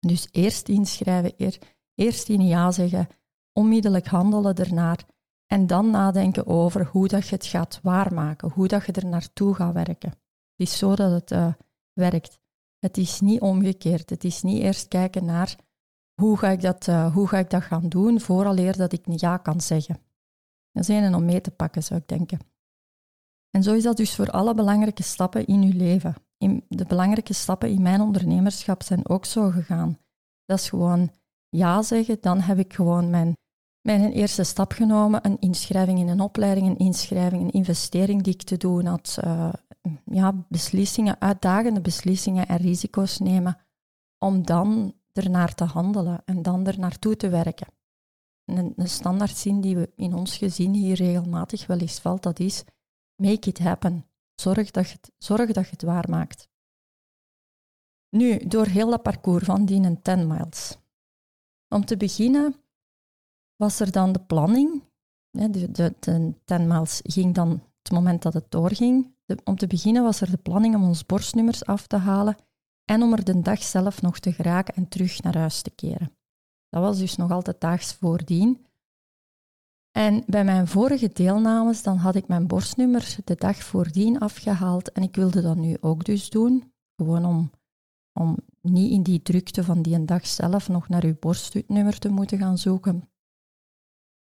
Dus 0.00 0.28
eerst 0.30 0.68
inschrijven, 0.68 1.32
eer, 1.36 1.58
eerst 1.94 2.28
in 2.28 2.46
ja 2.46 2.70
zeggen, 2.70 3.08
onmiddellijk 3.52 4.06
handelen 4.06 4.54
ernaar 4.54 5.06
en 5.46 5.66
dan 5.66 5.90
nadenken 5.90 6.46
over 6.46 6.86
hoe 6.86 7.08
dat 7.08 7.28
je 7.28 7.34
het 7.34 7.46
gaat 7.46 7.80
waarmaken, 7.82 8.50
hoe 8.50 8.68
dat 8.68 8.86
je 8.86 8.92
er 8.92 9.06
naartoe 9.06 9.54
gaat 9.54 9.74
werken. 9.74 10.10
Het 10.10 10.68
is 10.68 10.78
zo 10.78 10.94
dat 10.94 11.10
het 11.10 11.30
uh, 11.30 11.52
werkt. 11.92 12.38
Het 12.78 12.96
is 12.96 13.20
niet 13.20 13.40
omgekeerd. 13.40 14.10
Het 14.10 14.24
is 14.24 14.42
niet 14.42 14.62
eerst 14.62 14.88
kijken 14.88 15.24
naar 15.24 15.56
hoe 16.14 16.38
ga 16.38 16.48
ik 16.48 16.60
dat, 16.60 16.86
uh, 16.86 17.14
hoe 17.14 17.28
ga 17.28 17.38
ik 17.38 17.50
dat 17.50 17.62
gaan 17.62 17.88
doen, 17.88 18.20
vooraleer 18.20 18.76
dat 18.76 18.92
ik 18.92 19.04
ja 19.06 19.36
kan 19.36 19.60
zeggen. 19.60 19.96
Dat 20.72 20.88
is 20.88 20.88
een 20.88 21.14
om 21.14 21.24
mee 21.24 21.40
te 21.40 21.50
pakken, 21.50 21.82
zou 21.82 22.00
ik 22.00 22.08
denken. 22.08 22.38
En 23.50 23.62
zo 23.62 23.74
is 23.74 23.82
dat 23.82 23.96
dus 23.96 24.14
voor 24.14 24.30
alle 24.30 24.54
belangrijke 24.54 25.02
stappen 25.02 25.46
in 25.46 25.62
uw 25.62 25.72
leven. 25.72 26.14
In 26.38 26.64
de 26.68 26.84
belangrijke 26.84 27.32
stappen 27.32 27.68
in 27.68 27.82
mijn 27.82 28.00
ondernemerschap 28.00 28.82
zijn 28.82 29.08
ook 29.08 29.24
zo 29.24 29.50
gegaan. 29.50 29.98
Dat 30.44 30.58
is 30.58 30.68
gewoon 30.68 31.10
ja 31.48 31.82
zeggen, 31.82 32.18
dan 32.20 32.40
heb 32.40 32.58
ik 32.58 32.74
gewoon 32.74 33.10
mijn, 33.10 33.36
mijn 33.84 34.12
eerste 34.12 34.42
stap 34.42 34.72
genomen, 34.72 35.26
een 35.26 35.38
inschrijving 35.40 35.98
in 35.98 36.08
een 36.08 36.20
opleiding, 36.20 36.66
een 36.66 36.76
inschrijving, 36.76 37.42
een 37.42 37.50
investering 37.50 38.22
die 38.22 38.34
ik 38.34 38.42
te 38.42 38.56
doen 38.56 38.86
had, 38.86 39.18
uh, 39.24 39.52
ja, 40.04 40.44
beslissingen, 40.48 41.20
uitdagende 41.20 41.80
beslissingen 41.80 42.48
en 42.48 42.56
risico's 42.56 43.18
nemen, 43.18 43.58
om 44.18 44.46
dan 44.46 44.94
ernaar 45.12 45.54
te 45.54 45.64
handelen 45.64 46.22
en 46.24 46.42
dan 46.42 46.66
er 46.66 46.78
naartoe 46.78 47.16
te 47.16 47.28
werken. 47.28 47.66
Een, 48.44 48.72
een 48.76 48.88
standaardzin 48.88 49.60
die 49.60 49.76
we 49.76 49.92
in 49.96 50.14
ons 50.14 50.36
gezin 50.36 50.72
hier 50.72 50.96
regelmatig 50.96 51.66
wel 51.66 51.78
eens 51.78 51.98
valt, 51.98 52.22
dat 52.22 52.38
is 52.38 52.64
make 53.16 53.48
it 53.48 53.58
happen. 53.58 54.06
Zorg 54.34 54.70
dat 54.70 54.88
je 54.88 54.92
het, 55.00 55.12
zorg 55.18 55.52
dat 55.52 55.64
je 55.64 55.70
het 55.70 55.82
waarmaakt. 55.82 56.48
Nu, 58.10 58.38
door 58.38 58.66
heel 58.66 58.90
dat 58.90 59.02
parcours 59.02 59.44
van 59.44 59.64
die 59.64 60.00
10 60.02 60.26
miles. 60.26 60.78
Om 61.68 61.84
te 61.84 61.96
beginnen 61.96 62.63
was 63.56 63.80
er 63.80 63.92
dan 63.92 64.12
de 64.12 64.20
planning. 64.20 64.82
De, 65.30 65.50
de, 65.50 65.94
de 66.00 66.34
10 66.44 66.66
miles 66.66 67.00
ging 67.02 67.34
dan 67.34 67.62
het 67.82 67.92
moment 67.92 68.22
dat 68.22 68.34
het 68.34 68.50
doorging, 68.50 69.14
om 69.44 69.56
te 69.56 69.66
beginnen 69.66 70.02
was 70.02 70.20
er 70.20 70.30
de 70.30 70.36
planning 70.36 70.74
om 70.74 70.84
ons 70.84 71.06
borstnummers 71.06 71.64
af 71.64 71.86
te 71.86 71.96
halen 71.96 72.36
en 72.84 73.02
om 73.02 73.12
er 73.12 73.24
de 73.24 73.40
dag 73.40 73.62
zelf 73.62 74.02
nog 74.02 74.18
te 74.18 74.32
geraken 74.32 74.74
en 74.74 74.88
terug 74.88 75.22
naar 75.22 75.36
huis 75.36 75.62
te 75.62 75.70
keren. 75.70 76.16
Dat 76.68 76.82
was 76.82 76.98
dus 76.98 77.16
nog 77.16 77.30
altijd 77.30 77.60
daags 77.60 77.92
voordien. 77.92 78.66
En 79.90 80.22
bij 80.26 80.44
mijn 80.44 80.68
vorige 80.68 81.10
deelnames, 81.12 81.82
dan 81.82 81.96
had 81.96 82.14
ik 82.14 82.28
mijn 82.28 82.46
borstnummer 82.46 83.16
de 83.24 83.34
dag 83.34 83.56
voordien 83.56 84.18
afgehaald 84.18 84.92
en 84.92 85.02
ik 85.02 85.16
wilde 85.16 85.42
dat 85.42 85.56
nu 85.56 85.76
ook 85.80 86.04
dus 86.04 86.30
doen. 86.30 86.72
Gewoon 86.96 87.24
om, 87.24 87.50
om 88.12 88.36
niet 88.60 88.92
in 88.92 89.02
die 89.02 89.22
drukte 89.22 89.64
van 89.64 89.82
die 89.82 90.04
dag 90.04 90.26
zelf 90.26 90.68
nog 90.68 90.88
naar 90.88 91.04
uw 91.04 91.16
borstnummer 91.20 91.98
te 91.98 92.08
moeten 92.08 92.38
gaan 92.38 92.58
zoeken. 92.58 93.08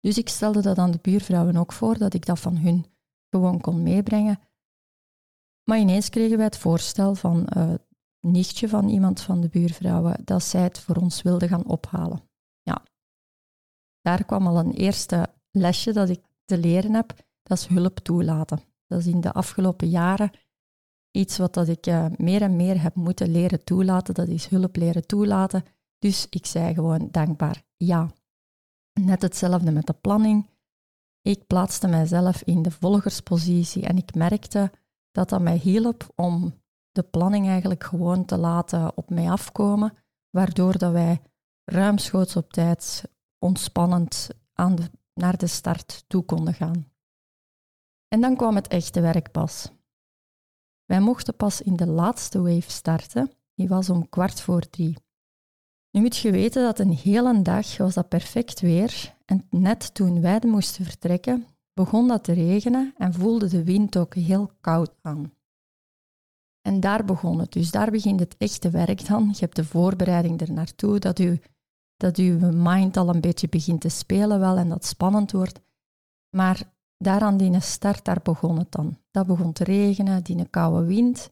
Dus 0.00 0.18
ik 0.18 0.28
stelde 0.28 0.62
dat 0.62 0.78
aan 0.78 0.90
de 0.90 0.98
buurvrouwen 1.02 1.56
ook 1.56 1.72
voor, 1.72 1.98
dat 1.98 2.14
ik 2.14 2.26
dat 2.26 2.40
van 2.40 2.56
hun 2.56 2.84
gewoon 3.30 3.60
kon 3.60 3.82
meebrengen. 3.82 4.40
Maar 5.64 5.78
ineens 5.78 6.08
kregen 6.08 6.36
wij 6.36 6.46
het 6.46 6.58
voorstel 6.58 7.14
van 7.14 7.48
uh, 7.56 7.74
nichtje 8.20 8.68
van 8.68 8.88
iemand 8.88 9.20
van 9.20 9.40
de 9.40 9.48
buurvrouwen 9.48 10.24
dat 10.24 10.42
zij 10.42 10.62
het 10.62 10.78
voor 10.78 10.96
ons 10.96 11.22
wilde 11.22 11.48
gaan 11.48 11.66
ophalen. 11.66 12.22
Ja, 12.62 12.82
daar 14.00 14.24
kwam 14.24 14.46
al 14.46 14.58
een 14.58 14.72
eerste 14.72 15.28
lesje 15.50 15.92
dat 15.92 16.08
ik 16.08 16.20
te 16.44 16.58
leren 16.58 16.94
heb, 16.94 17.14
dat 17.42 17.58
is 17.58 17.66
hulp 17.66 17.98
toelaten. 17.98 18.60
Dat 18.86 18.98
is 18.98 19.06
in 19.06 19.20
de 19.20 19.32
afgelopen 19.32 19.88
jaren 19.88 20.30
iets 21.10 21.38
wat 21.38 21.54
dat 21.54 21.68
ik 21.68 21.86
uh, 21.86 22.06
meer 22.16 22.42
en 22.42 22.56
meer 22.56 22.82
heb 22.82 22.94
moeten 22.94 23.30
leren 23.30 23.64
toelaten, 23.64 24.14
dat 24.14 24.28
is 24.28 24.46
hulp 24.46 24.76
leren 24.76 25.06
toelaten. 25.06 25.64
Dus 25.98 26.26
ik 26.30 26.46
zei 26.46 26.74
gewoon 26.74 27.08
dankbaar 27.10 27.62
ja. 27.76 28.10
Net 28.92 29.22
hetzelfde 29.22 29.70
met 29.70 29.86
de 29.86 29.92
planning. 29.92 30.50
Ik 31.22 31.46
plaatste 31.46 31.88
mijzelf 31.88 32.42
in 32.42 32.62
de 32.62 32.70
volgerspositie 32.70 33.86
en 33.86 33.96
ik 33.96 34.14
merkte 34.14 34.70
dat 35.10 35.28
dat 35.28 35.40
mij 35.40 35.56
hielp 35.56 36.12
om 36.14 36.60
de 36.90 37.02
planning 37.02 37.48
eigenlijk 37.48 37.84
gewoon 37.84 38.24
te 38.24 38.36
laten 38.36 38.96
op 38.96 39.10
mij 39.10 39.30
afkomen, 39.30 39.96
waardoor 40.30 40.78
dat 40.78 40.92
wij 40.92 41.22
ruimschoots 41.64 42.36
op 42.36 42.52
tijd 42.52 43.04
ontspannend 43.38 44.28
aan 44.52 44.74
de, 44.74 44.90
naar 45.14 45.36
de 45.36 45.46
start 45.46 46.04
toe 46.08 46.24
konden 46.24 46.54
gaan. 46.54 46.92
En 48.08 48.20
dan 48.20 48.36
kwam 48.36 48.54
het 48.54 48.68
echte 48.68 49.00
werk 49.00 49.30
pas. 49.30 49.70
Wij 50.84 51.00
mochten 51.00 51.36
pas 51.36 51.62
in 51.62 51.76
de 51.76 51.86
laatste 51.86 52.40
wave 52.42 52.70
starten, 52.70 53.32
die 53.54 53.68
was 53.68 53.90
om 53.90 54.08
kwart 54.08 54.40
voor 54.40 54.70
drie. 54.70 54.96
Nu 55.90 56.00
moet 56.00 56.16
je 56.16 56.30
weten 56.30 56.62
dat 56.62 56.78
een 56.78 56.92
hele 56.92 57.42
dag 57.42 57.76
was 57.76 57.94
dat 57.94 58.08
perfect 58.08 58.60
weer 58.60 59.14
en 59.24 59.46
net 59.50 59.94
toen 59.94 60.20
wij 60.20 60.40
moesten 60.46 60.84
vertrekken, 60.84 61.46
begon 61.72 62.08
dat 62.08 62.24
te 62.24 62.32
regenen 62.32 62.94
en 62.96 63.14
voelde 63.14 63.48
de 63.48 63.64
wind 63.64 63.96
ook 63.96 64.14
heel 64.14 64.50
koud 64.60 64.94
aan. 65.02 65.32
En 66.62 66.80
daar 66.80 67.04
begon 67.04 67.38
het. 67.38 67.52
Dus 67.52 67.70
daar 67.70 67.90
begint 67.90 68.20
het 68.20 68.36
echte 68.38 68.70
werk 68.70 69.06
dan. 69.06 69.28
Je 69.32 69.38
hebt 69.38 69.56
de 69.56 69.64
voorbereiding 69.64 70.40
er 70.40 70.52
naartoe, 70.52 70.98
dat, 70.98 71.18
u, 71.18 71.40
dat 71.96 72.16
uw 72.16 72.38
mind 72.52 72.96
al 72.96 73.08
een 73.08 73.20
beetje 73.20 73.48
begint 73.48 73.80
te 73.80 73.88
spelen 73.88 74.40
wel 74.40 74.56
en 74.56 74.68
dat 74.68 74.84
spannend 74.84 75.32
wordt. 75.32 75.60
Maar 76.36 76.62
daar 76.98 77.20
aan 77.20 77.36
die 77.36 77.60
start, 77.60 78.04
daar 78.04 78.20
begon 78.22 78.58
het 78.58 78.72
dan. 78.72 78.98
Dat 79.10 79.26
begon 79.26 79.52
te 79.52 79.64
regenen, 79.64 80.24
die 80.24 80.48
koude 80.48 80.86
wind. 80.86 81.30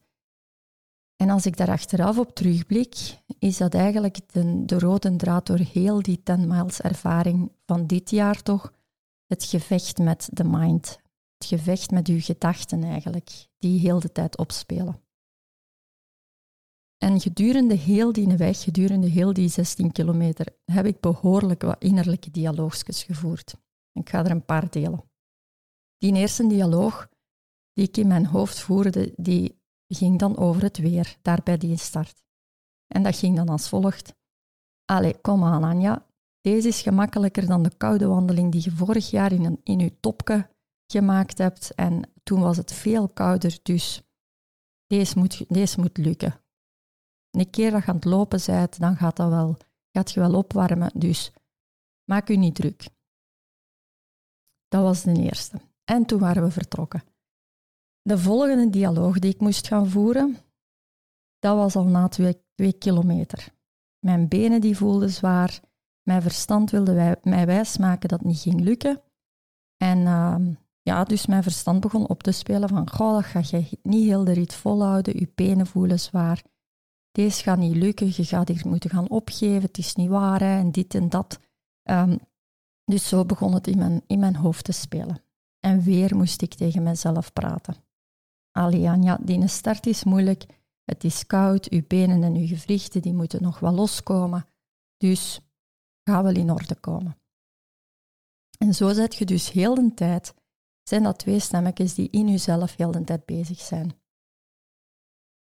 En 1.21 1.29
als 1.29 1.45
ik 1.45 1.57
daar 1.57 1.69
achteraf 1.69 2.17
op 2.17 2.35
terugblik, 2.35 3.19
is 3.39 3.57
dat 3.57 3.73
eigenlijk 3.73 4.33
de, 4.33 4.65
de 4.65 4.79
rode 4.79 5.15
draad 5.15 5.47
door 5.47 5.57
heel 5.57 6.01
die 6.01 6.23
10 6.23 6.47
miles 6.47 6.81
ervaring 6.81 7.51
van 7.65 7.87
dit 7.87 8.09
jaar 8.09 8.43
toch, 8.43 8.73
het 9.25 9.43
gevecht 9.43 9.97
met 9.97 10.29
de 10.31 10.43
mind. 10.43 10.99
Het 11.37 11.47
gevecht 11.47 11.91
met 11.91 12.07
uw 12.07 12.19
gedachten 12.19 12.83
eigenlijk, 12.83 13.47
die 13.57 13.79
heel 13.79 13.99
de 13.99 14.11
tijd 14.11 14.37
opspelen. 14.37 15.01
En 16.97 17.19
gedurende 17.19 17.75
heel 17.75 18.13
die 18.13 18.37
weg, 18.37 18.63
gedurende 18.63 19.07
heel 19.07 19.33
die 19.33 19.49
16 19.49 19.91
kilometer, 19.91 20.47
heb 20.65 20.85
ik 20.85 20.99
behoorlijk 20.99 21.61
wat 21.61 21.83
innerlijke 21.83 22.31
dialoogjes 22.31 23.03
gevoerd. 23.03 23.55
Ik 23.93 24.09
ga 24.09 24.25
er 24.25 24.31
een 24.31 24.45
paar 24.45 24.69
delen. 24.69 25.03
Die 25.97 26.13
eerste 26.13 26.47
dialoog 26.47 27.09
die 27.73 27.87
ik 27.87 27.97
in 27.97 28.07
mijn 28.07 28.25
hoofd 28.25 28.59
voerde, 28.59 29.13
die 29.15 29.58
ging 29.95 30.19
dan 30.19 30.37
over 30.37 30.61
het 30.61 30.77
weer, 30.77 31.17
daar 31.21 31.41
bij 31.43 31.57
die 31.57 31.77
start. 31.77 32.23
En 32.87 33.03
dat 33.03 33.15
ging 33.15 33.35
dan 33.35 33.49
als 33.49 33.69
volgt. 33.69 34.15
allee, 34.85 35.21
kom 35.21 35.43
aan 35.43 35.63
Anja, 35.63 36.05
deze 36.41 36.67
is 36.67 36.81
gemakkelijker 36.81 37.47
dan 37.47 37.63
de 37.63 37.77
koude 37.77 38.07
wandeling 38.07 38.51
die 38.51 38.61
je 38.63 38.71
vorig 38.71 39.09
jaar 39.09 39.31
in, 39.31 39.45
een, 39.45 39.59
in 39.63 39.79
je 39.79 39.99
topke 39.99 40.49
gemaakt 40.87 41.37
hebt. 41.37 41.75
En 41.75 42.11
toen 42.23 42.41
was 42.41 42.57
het 42.57 42.73
veel 42.73 43.09
kouder, 43.09 43.59
dus 43.63 44.03
deze 44.87 45.19
moet, 45.19 45.45
deze 45.47 45.79
moet 45.79 45.97
lukken. 45.97 46.41
Een 47.31 47.49
keer 47.49 47.71
dat 47.71 47.83
je 47.83 47.89
aan 47.89 47.95
het 47.95 48.05
lopen 48.05 48.41
bent, 48.45 48.79
dan 48.79 48.95
gaat, 48.95 49.15
dat 49.15 49.29
wel, 49.29 49.57
gaat 49.91 50.11
je 50.11 50.19
wel 50.19 50.33
opwarmen, 50.33 50.91
dus 50.95 51.33
maak 52.03 52.29
u 52.29 52.35
niet 52.35 52.55
druk. 52.55 52.89
Dat 54.67 54.81
was 54.81 55.03
de 55.03 55.13
eerste. 55.13 55.61
En 55.83 56.05
toen 56.05 56.19
waren 56.19 56.43
we 56.43 56.51
vertrokken. 56.51 57.03
De 58.01 58.17
volgende 58.17 58.69
dialoog 58.69 59.19
die 59.19 59.33
ik 59.33 59.39
moest 59.39 59.67
gaan 59.67 59.89
voeren, 59.89 60.37
dat 61.39 61.55
was 61.55 61.75
al 61.75 61.85
na 61.85 62.07
twee, 62.07 62.73
kilometer. 62.77 63.53
Mijn 63.99 64.27
benen 64.27 64.61
die 64.61 64.77
voelden 64.77 65.09
zwaar. 65.09 65.59
Mijn 66.03 66.21
verstand 66.21 66.71
wilde 66.71 67.17
mij 67.23 67.45
wijsmaken 67.45 68.09
dat 68.09 68.19
het 68.19 68.27
niet 68.27 68.39
ging 68.39 68.61
lukken. 68.61 69.01
En 69.77 69.97
uh, 69.97 70.35
ja, 70.81 71.03
dus 71.03 71.25
mijn 71.25 71.43
verstand 71.43 71.79
begon 71.79 72.07
op 72.07 72.23
te 72.23 72.31
spelen 72.31 72.69
van, 72.69 72.89
goh, 72.89 73.13
dat 73.13 73.25
ga 73.25 73.57
je 73.57 73.79
niet 73.81 74.05
heel 74.05 74.23
de 74.23 74.33
rit 74.33 74.53
volhouden, 74.53 75.19
je 75.19 75.31
benen 75.35 75.67
voelen 75.67 75.99
zwaar. 75.99 76.43
Deze 77.11 77.43
gaat 77.43 77.57
niet 77.57 77.75
lukken, 77.75 78.07
je 78.07 78.25
gaat 78.25 78.47
hier 78.47 78.67
moeten 78.67 78.89
gaan 78.89 79.09
opgeven, 79.09 79.61
het 79.61 79.77
is 79.77 79.95
niet 79.95 80.09
waar, 80.09 80.41
en 80.41 80.71
dit 80.71 80.95
en 80.95 81.09
dat. 81.09 81.39
Um, 81.83 82.19
dus 82.85 83.07
zo 83.07 83.25
begon 83.25 83.53
het 83.53 83.67
in 83.67 83.77
mijn, 83.77 84.01
in 84.07 84.19
mijn 84.19 84.35
hoofd 84.35 84.63
te 84.63 84.71
spelen. 84.71 85.23
En 85.59 85.81
weer 85.81 86.15
moest 86.15 86.41
ik 86.41 86.53
tegen 86.53 86.83
mezelf 86.83 87.33
praten. 87.33 87.75
Aliania, 88.51 89.17
die 89.21 89.47
start 89.47 89.85
is 89.85 90.03
moeilijk. 90.03 90.45
Het 90.83 91.03
is 91.03 91.25
koud, 91.25 91.69
uw 91.69 91.83
benen 91.87 92.23
en 92.23 92.35
uw 92.35 92.47
gewrichten 92.47 93.01
die 93.01 93.13
moeten 93.13 93.41
nog 93.41 93.59
wel 93.59 93.71
loskomen. 93.71 94.45
Dus 94.97 95.39
ga 96.03 96.23
wel 96.23 96.35
in 96.35 96.51
orde 96.51 96.75
komen. 96.75 97.17
En 98.57 98.73
zo 98.73 98.93
zet 98.93 99.15
je 99.15 99.25
dus 99.25 99.51
heel 99.51 99.75
de 99.75 99.93
tijd, 99.93 100.33
zijn 100.83 101.03
dat 101.03 101.19
twee 101.19 101.39
stemmetjes 101.39 101.93
die 101.93 102.09
in 102.09 102.29
jezelf 102.29 102.75
heel 102.75 102.91
de 102.91 103.03
tijd 103.03 103.25
bezig 103.25 103.59
zijn. 103.59 103.93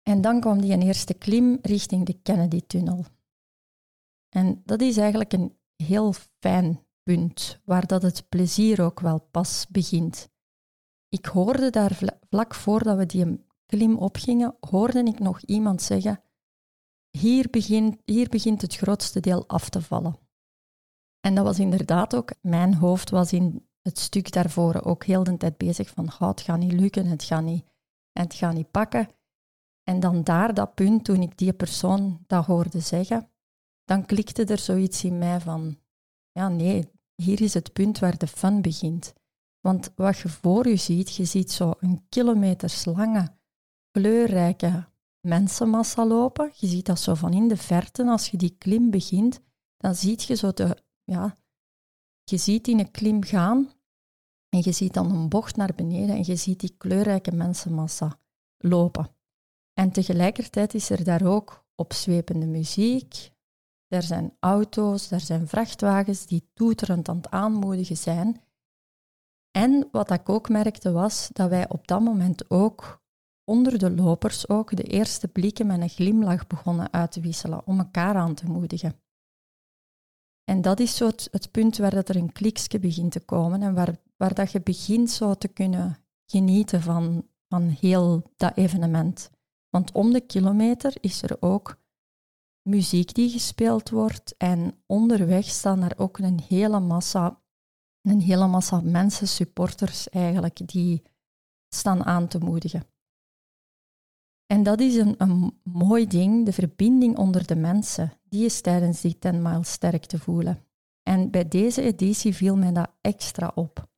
En 0.01 0.22
dan 0.22 0.39
kwam 0.39 0.62
die 0.62 0.72
een 0.72 0.81
eerste 0.81 1.13
klim 1.13 1.60
richting 1.62 2.05
de 2.05 2.22
Kennedy-tunnel. 2.22 3.05
En 4.29 4.62
dat 4.65 4.81
is 4.81 4.98
eigenlijk 4.98 5.34
een 5.34 5.58
heel 5.75 6.13
fijn 6.39 6.86
punt, 7.03 7.62
waar 7.65 7.88
dat 7.88 8.01
het 8.01 8.29
plezier 8.29 8.81
ook 8.81 9.00
wel 9.00 9.20
pas 9.20 9.67
begint. 9.70 10.31
Ik 11.12 11.25
hoorde 11.25 11.70
daar 11.70 12.00
vlak 12.30 12.56
voordat 12.56 12.98
we 12.98 13.06
die 13.06 13.46
klim 13.65 13.98
opgingen, 13.98 14.56
hoorde 14.60 15.03
ik 15.03 15.20
nog 15.20 15.41
iemand 15.41 15.82
zeggen, 15.82 16.24
hier 17.10 17.50
begint, 17.50 17.98
hier 18.06 18.30
begint 18.30 18.62
het 18.62 18.75
grootste 18.75 19.20
deel 19.20 19.48
af 19.48 19.70
te 19.70 19.82
vallen. 19.82 20.18
En 21.20 21.36
dat 21.36 21.46
was 21.46 21.60
inderdaad 21.60 22.15
ook, 22.15 22.34
mijn 22.41 22.74
hoofd 22.74 23.10
was 23.10 23.34
in 23.34 23.68
het 23.82 24.00
stuk 24.00 24.32
daarvoor 24.32 24.84
ook 24.84 25.03
heel 25.06 25.24
de 25.24 25.38
tijd 25.38 25.58
bezig 25.58 25.89
van, 25.89 26.06
oh, 26.06 26.27
het 26.27 26.41
gaat 26.41 26.60
niet 26.60 26.72
lukken, 26.72 27.06
het 27.06 27.24
gaat 27.24 27.44
niet, 27.44 27.65
het 28.12 28.34
gaat 28.34 28.53
niet 28.53 28.72
pakken. 28.72 29.10
En 29.84 30.00
dan 30.00 30.24
daar, 30.24 30.53
dat 30.53 30.74
punt, 30.74 31.03
toen 31.03 31.22
ik 31.22 31.38
die 31.38 31.53
persoon 31.53 32.24
dat 32.27 32.46
hoorde 32.46 32.80
zeggen, 32.80 33.30
dan 33.84 34.06
klikte 34.06 34.46
er 34.46 34.60
zoiets 34.60 35.03
in 35.03 35.18
mij 35.18 35.39
van, 35.39 35.80
ja 36.32 36.50
nee, 36.50 36.91
hier 37.15 37.41
is 37.41 37.53
het 37.53 37.74
punt 37.74 38.00
waar 38.00 38.18
de 38.18 38.27
fun 38.27 38.62
begint. 38.62 39.13
Want 39.62 39.91
wat 39.96 40.18
je 40.18 40.30
voor 40.30 40.68
je 40.68 40.75
ziet, 40.75 41.15
je 41.15 41.25
ziet 41.25 41.51
zo 41.51 41.74
een 41.80 42.06
kilometerslange, 42.10 43.27
kleurrijke 43.91 44.90
mensenmassa 45.27 46.05
lopen. 46.05 46.51
Je 46.55 46.68
ziet 46.68 46.86
dat 46.86 47.00
zo 47.00 47.14
van 47.14 47.33
in 47.33 47.48
de 47.48 47.57
verte, 47.57 48.05
als 48.05 48.27
je 48.27 48.38
die 48.38 48.55
klim 48.57 48.90
begint, 48.90 49.40
dan 49.77 49.96
zie 49.96 50.20
je 50.27 50.36
zo 50.36 50.51
de, 50.51 50.77
ja, 51.03 51.38
je 52.24 52.38
ziet 52.38 52.68
in 52.68 52.79
een 52.79 52.92
klim 52.92 53.24
gaan 53.24 53.72
en 54.50 54.59
je 54.64 54.72
ziet 54.72 54.94
dan 54.94 55.12
een 55.12 55.29
bocht 55.29 55.55
naar 55.55 55.74
beneden 55.75 56.16
en 56.16 56.24
je 56.25 56.36
ziet 56.36 56.59
die 56.59 56.75
kleurrijke 56.77 57.31
mensenmassa 57.31 58.20
lopen. 58.57 59.16
En 59.74 59.92
tegelijkertijd 59.92 60.74
is 60.74 60.90
er 60.90 61.03
daar 61.03 61.25
ook 61.25 61.66
opzwepende 61.75 62.46
muziek, 62.46 63.31
er 63.88 64.03
zijn 64.03 64.36
auto's, 64.40 65.12
er 65.12 65.20
zijn 65.20 65.48
vrachtwagens 65.48 66.25
die 66.25 66.50
toeterend 66.53 67.09
aan 67.09 67.16
het 67.16 67.29
aanmoedigen 67.29 67.98
zijn. 67.98 68.42
En 69.51 69.87
wat 69.92 70.11
ik 70.11 70.29
ook 70.29 70.50
merkte 70.50 70.92
was 70.92 71.29
dat 71.33 71.50
wij 71.50 71.70
op 71.70 71.87
dat 71.87 72.01
moment 72.01 72.50
ook 72.50 73.01
onder 73.44 73.77
de 73.77 73.92
lopers 73.92 74.50
ook 74.50 74.75
de 74.75 74.83
eerste 74.83 75.27
blikken 75.27 75.68
met 75.68 75.81
een 75.81 75.90
glimlach 75.90 76.48
begonnen 76.48 76.94
uit 76.94 77.11
te 77.11 77.22
wisselen 77.22 77.68
om 77.68 77.79
elkaar 77.79 78.16
aan 78.16 78.33
te 78.33 78.46
moedigen. 78.46 79.01
En 80.44 80.61
dat 80.61 80.79
is 80.79 80.96
zo 80.96 81.05
het, 81.05 81.51
punt 81.51 81.77
waar 81.77 81.96
dat 81.96 82.09
er 82.09 82.16
een 82.16 82.31
kliksje 82.31 82.79
begint 82.79 83.11
te 83.11 83.20
komen 83.20 83.61
en 83.61 83.74
waar, 83.74 83.96
waar 84.18 84.33
dat 84.33 84.51
je 84.51 84.61
begint 84.61 85.09
zo 85.09 85.33
te 85.33 85.48
kunnen 85.48 85.98
genieten 86.25 86.81
van, 86.81 87.27
van 87.48 87.61
heel 87.61 88.31
dat 88.35 88.57
evenement. 88.57 89.29
Want 89.70 89.92
om 89.92 90.14
de 90.14 90.22
kilometer 90.22 90.94
is 91.00 91.22
er 91.22 91.37
ook 91.40 91.79
muziek 92.61 93.14
die 93.14 93.29
gespeeld 93.29 93.90
wordt 93.90 94.37
en 94.37 94.83
onderweg 94.85 95.46
staan 95.46 95.79
daar 95.79 95.98
ook 95.98 96.18
een 96.18 96.42
hele 96.48 96.79
massa, 96.79 97.41
een 98.01 98.22
hele 98.22 98.48
massa 98.48 98.81
mensen, 98.81 99.27
supporters 99.27 100.09
eigenlijk, 100.09 100.68
die 100.68 101.03
staan 101.70 102.05
aan 102.05 102.27
te 102.27 102.40
moedigen. 102.40 102.85
En 104.46 104.64
dat 104.64 104.79
is 104.79 104.96
een, 104.96 105.16
een 105.18 105.59
mooi 105.64 106.07
ding, 106.07 106.46
de 106.46 106.53
verbinding 106.53 107.18
onder 107.18 107.48
de 107.48 107.55
mensen, 107.55 108.14
die 108.24 108.46
is 108.46 108.61
tijdens 108.61 109.01
die 109.01 109.20
10 109.20 109.42
mile 109.42 109.64
sterk 109.64 110.05
te 110.05 110.20
voelen. 110.20 110.66
En 111.03 111.31
bij 111.31 111.48
deze 111.48 111.81
editie 111.81 112.35
viel 112.35 112.57
mij 112.57 112.72
dat 112.72 112.92
extra 113.01 113.51
op. 113.55 113.90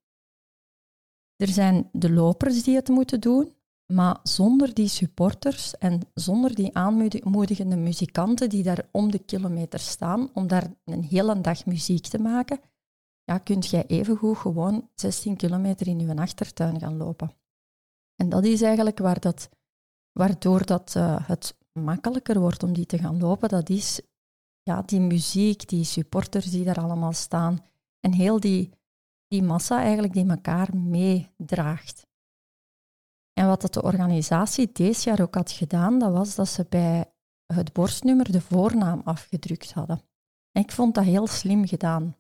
Er 1.36 1.48
zijn 1.48 1.90
de 1.92 2.12
lopers 2.12 2.64
die 2.64 2.76
het 2.76 2.90
moeten 2.90 3.20
doen, 3.20 3.56
maar 3.94 4.20
zonder 4.24 4.74
die 4.74 4.88
supporters 4.88 5.78
en 5.78 6.00
zonder 6.14 6.56
die 6.56 6.76
aanmoedigende 6.76 7.76
muzikanten 7.76 8.50
die 8.50 8.64
daar 8.64 8.88
om 8.92 9.12
de 9.12 9.20
kilometer 9.20 9.80
staan, 9.80 10.30
om 10.34 10.48
daar 10.48 10.74
een 10.86 11.04
hele 11.04 11.42
dag 11.42 11.66
muziek 11.66 12.08
te 12.08 12.20
maken, 12.20 12.60
ja, 13.24 13.38
kunt 13.38 13.70
jij 13.70 13.86
evengoed 13.86 14.38
gewoon 14.38 14.90
16 14.96 15.36
kilometer 15.36 15.88
in 15.88 16.00
je 16.00 16.16
achtertuin 16.16 16.80
gaan 16.80 16.98
lopen. 16.98 17.36
En 18.16 18.30
dat 18.30 18.44
is 18.44 18.62
eigenlijk 18.62 19.00
waar 19.00 19.20
dat, 19.20 19.50
waardoor 20.12 20.66
dat, 20.66 20.94
uh, 20.98 21.28
het 21.28 21.58
makkelijker 21.74 22.40
wordt 22.40 22.64
om 22.64 22.74
die 22.74 22.86
te 22.86 22.98
gaan 22.98 23.20
lopen. 23.20 23.50
Dat 23.50 23.70
is 23.70 24.02
ja, 24.62 24.82
die 24.82 25.00
muziek, 25.00 25.68
die 25.68 25.84
supporters 25.84 26.52
die 26.52 26.64
daar 26.64 26.82
allemaal 26.82 27.14
staan 27.14 27.66
en 28.00 28.14
heel 28.14 28.40
die, 28.40 28.70
die 29.28 29.44
massa 29.44 29.82
eigenlijk 29.82 30.14
die 30.14 30.30
elkaar 30.30 30.78
meedraagt. 30.78 32.08
En 33.34 33.48
wat 33.48 33.62
dat 33.62 33.74
de 33.74 33.84
organisatie 33.84 34.72
deze 34.72 35.10
jaar 35.10 35.22
ook 35.22 35.36
had 35.36 35.52
gedaan, 35.52 36.00
dat 36.00 36.12
was 36.12 36.36
dat 36.36 36.48
ze 36.48 36.66
bij 36.70 37.14
het 37.54 37.74
borstnummer 37.74 38.32
de 38.32 38.42
voornaam 38.42 39.02
afgedrukt 39.04 39.74
hadden. 39.74 40.02
En 40.52 40.62
ik 40.62 40.72
vond 40.72 40.96
dat 40.96 41.04
heel 41.04 41.28
slim 41.28 41.68
gedaan. 41.68 42.16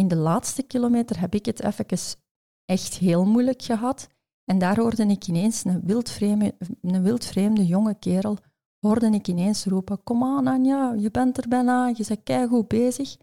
In 0.00 0.08
de 0.08 0.16
laatste 0.16 0.62
kilometer 0.62 1.20
heb 1.20 1.34
ik 1.34 1.46
het 1.46 1.62
even 1.62 2.18
echt 2.64 2.94
heel 2.94 3.24
moeilijk 3.24 3.62
gehad. 3.62 4.08
En 4.44 4.58
daar 4.58 4.78
hoorde 4.78 5.06
ik 5.06 5.26
ineens 5.26 5.64
een 5.64 5.80
wildvreemde, 5.80 6.54
een 6.80 7.02
wildvreemde 7.02 7.66
jonge 7.66 7.98
kerel, 7.98 8.36
hoorde 8.78 9.10
ik 9.10 9.28
ineens 9.28 9.64
roepen, 9.64 10.02
kom 10.02 10.24
aan 10.24 10.46
Anja, 10.46 10.92
je 10.92 11.10
bent 11.10 11.38
er 11.38 11.48
bijna, 11.48 11.86
je 11.86 12.04
bent 12.08 12.22
keigoed 12.22 12.68
bezig. 12.68 13.16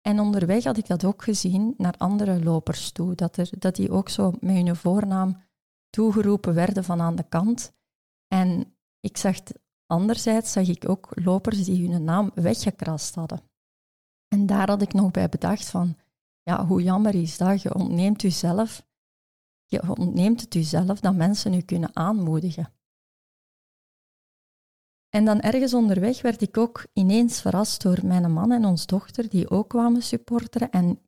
En 0.00 0.20
onderweg 0.20 0.64
had 0.64 0.76
ik 0.76 0.86
dat 0.86 1.04
ook 1.04 1.22
gezien 1.22 1.74
naar 1.76 1.94
andere 1.98 2.42
lopers 2.42 2.92
toe, 2.92 3.14
dat, 3.14 3.36
er, 3.36 3.50
dat 3.58 3.76
die 3.76 3.90
ook 3.90 4.08
zo 4.08 4.32
met 4.40 4.56
hun 4.56 4.76
voornaam 4.76 5.42
toegeroepen 5.90 6.54
werden 6.54 6.84
van 6.84 7.00
aan 7.00 7.16
de 7.16 7.28
kant. 7.28 7.72
En 8.26 8.76
ik 9.00 9.16
zag, 9.16 9.36
anderzijds 9.86 10.52
zag 10.52 10.68
ik 10.68 10.88
ook 10.88 11.10
lopers 11.14 11.64
die 11.64 11.90
hun 11.90 12.04
naam 12.04 12.30
weggekrast 12.34 13.14
hadden. 13.14 13.47
En 14.28 14.46
daar 14.46 14.68
had 14.68 14.82
ik 14.82 14.92
nog 14.92 15.10
bij 15.10 15.28
bedacht 15.28 15.70
van, 15.70 15.96
ja, 16.42 16.66
hoe 16.66 16.82
jammer 16.82 17.14
is 17.14 17.36
dat? 17.36 17.62
Je 17.62 17.74
ontneemt 17.74 18.22
jezelf, 18.22 18.86
je 19.64 19.96
ontneemt 19.96 20.40
het 20.40 20.54
jezelf 20.54 21.00
dat 21.00 21.14
mensen 21.14 21.54
u 21.54 21.60
kunnen 21.60 21.96
aanmoedigen. 21.96 22.72
En 25.08 25.24
dan 25.24 25.40
ergens 25.40 25.74
onderweg 25.74 26.22
werd 26.22 26.42
ik 26.42 26.56
ook 26.56 26.86
ineens 26.92 27.40
verrast 27.40 27.82
door 27.82 27.98
mijn 28.04 28.32
man 28.32 28.52
en 28.52 28.64
ons 28.64 28.86
dochter, 28.86 29.28
die 29.28 29.50
ook 29.50 29.68
kwamen 29.68 30.02
supporteren. 30.02 30.70
En 30.70 31.00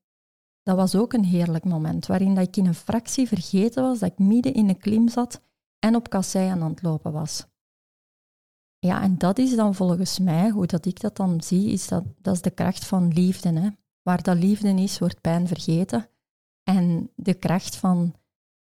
dat 0.63 0.77
was 0.77 0.95
ook 0.95 1.13
een 1.13 1.25
heerlijk 1.25 1.65
moment, 1.65 2.07
waarin 2.07 2.35
dat 2.35 2.47
ik 2.47 2.57
in 2.57 2.67
een 2.67 2.75
fractie 2.75 3.29
vergeten 3.29 3.83
was 3.83 3.99
dat 3.99 4.11
ik 4.11 4.19
midden 4.19 4.55
in 4.55 4.69
een 4.69 4.79
klim 4.79 5.09
zat 5.09 5.43
en 5.79 5.95
op 5.95 6.09
kassei 6.09 6.49
aan 6.49 6.63
het 6.63 6.83
lopen 6.83 7.13
was. 7.13 7.50
Ja, 8.87 9.03
en 9.03 9.19
dat 9.19 9.39
is 9.39 9.57
dan 9.57 9.75
volgens 9.75 10.19
mij, 10.19 10.51
hoe 10.51 10.67
dat 10.67 10.87
ik 10.87 11.01
dat 11.01 11.17
dan 11.17 11.43
zie, 11.43 11.71
is 11.71 11.89
dat, 11.89 12.05
dat 12.19 12.35
is 12.35 12.43
de 12.43 12.51
kracht 12.51 12.85
van 12.85 13.09
liefde. 13.09 13.61
Hè? 13.61 13.69
Waar 14.03 14.23
dat 14.23 14.37
liefde 14.37 14.69
is, 14.69 14.99
wordt 14.99 15.21
pijn 15.21 15.47
vergeten. 15.47 16.09
En 16.63 17.11
de 17.17 17.35
kracht 17.35 17.77
van, 17.77 18.15